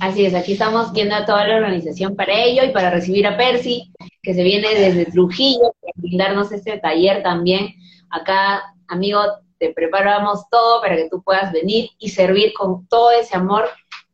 Así 0.00 0.26
es, 0.26 0.34
aquí 0.34 0.52
estamos 0.52 0.92
viendo 0.92 1.14
a 1.14 1.24
toda 1.24 1.48
la 1.48 1.56
organización 1.56 2.14
para 2.14 2.34
ello 2.34 2.62
y 2.64 2.70
para 2.70 2.90
recibir 2.90 3.26
a 3.26 3.38
Percy, 3.38 3.90
que 4.22 4.34
se 4.34 4.42
viene 4.42 4.74
desde 4.74 5.06
Trujillo, 5.06 5.74
para 5.80 5.92
brindarnos 5.96 6.52
este 6.52 6.78
taller 6.78 7.22
también. 7.22 7.74
Acá, 8.10 8.62
amigo, 8.88 9.20
te 9.58 9.72
preparamos 9.72 10.46
todo 10.50 10.82
para 10.82 10.96
que 10.96 11.08
tú 11.08 11.22
puedas 11.22 11.52
venir 11.52 11.88
y 11.98 12.10
servir 12.10 12.52
con 12.52 12.86
todo 12.86 13.12
ese 13.12 13.34
amor 13.34 13.64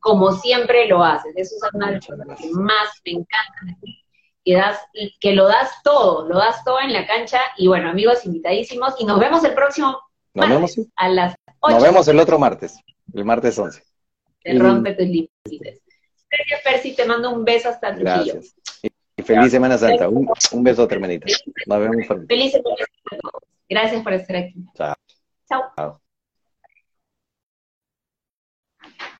como 0.01 0.33
siempre 0.33 0.87
lo 0.87 1.03
haces. 1.03 1.33
Eso 1.37 1.55
es 1.55 1.73
una 1.73 1.87
de 1.87 1.93
las 1.93 2.05
cosas 2.05 2.27
que 2.39 2.49
más 2.51 3.01
me 3.05 3.11
encanta 3.11 3.77
que, 4.43 4.53
das, 4.55 4.79
que 5.19 5.33
lo 5.33 5.47
das 5.47 5.71
todo, 5.83 6.27
lo 6.27 6.37
das 6.37 6.63
todo 6.63 6.79
en 6.81 6.91
la 6.91 7.05
cancha. 7.07 7.39
Y 7.57 7.67
bueno, 7.67 7.89
amigos, 7.89 8.25
invitadísimos. 8.25 8.95
Y 8.99 9.05
nos 9.05 9.19
vemos 9.19 9.43
el 9.43 9.53
próximo 9.53 9.97
Nos 10.33 10.49
vemos, 10.49 10.75
a 10.95 11.09
las 11.09 11.35
8. 11.59 11.75
nos 11.75 11.83
vemos 11.83 12.07
el 12.07 12.19
otro 12.19 12.39
martes, 12.39 12.77
el 13.13 13.23
martes 13.23 13.57
11. 13.57 13.83
Te 14.43 14.57
rompe 14.57 14.93
tus 14.93 15.05
límites. 15.05 15.81
Gracias, 16.29 16.61
Percy. 16.63 16.95
Te 16.95 17.05
mando 17.05 17.29
un 17.29 17.45
beso 17.45 17.69
hasta 17.69 17.95
Trujillo. 17.95 18.33
Gracias. 18.33 18.55
Y 19.17 19.23
feliz 19.23 19.51
Semana 19.51 19.77
Santa. 19.77 20.09
Un, 20.09 20.27
un 20.51 20.63
beso, 20.63 20.87
hermanita. 20.89 21.27
Nos 21.67 21.79
vemos. 21.79 22.07
Feliz 22.27 22.51
Semana 22.51 22.75
Santa. 23.09 23.29
Gracias 23.69 24.03
por 24.03 24.13
estar 24.13 24.35
aquí. 24.35 24.55
Chao. 24.75 24.95
Chao. 25.47 26.00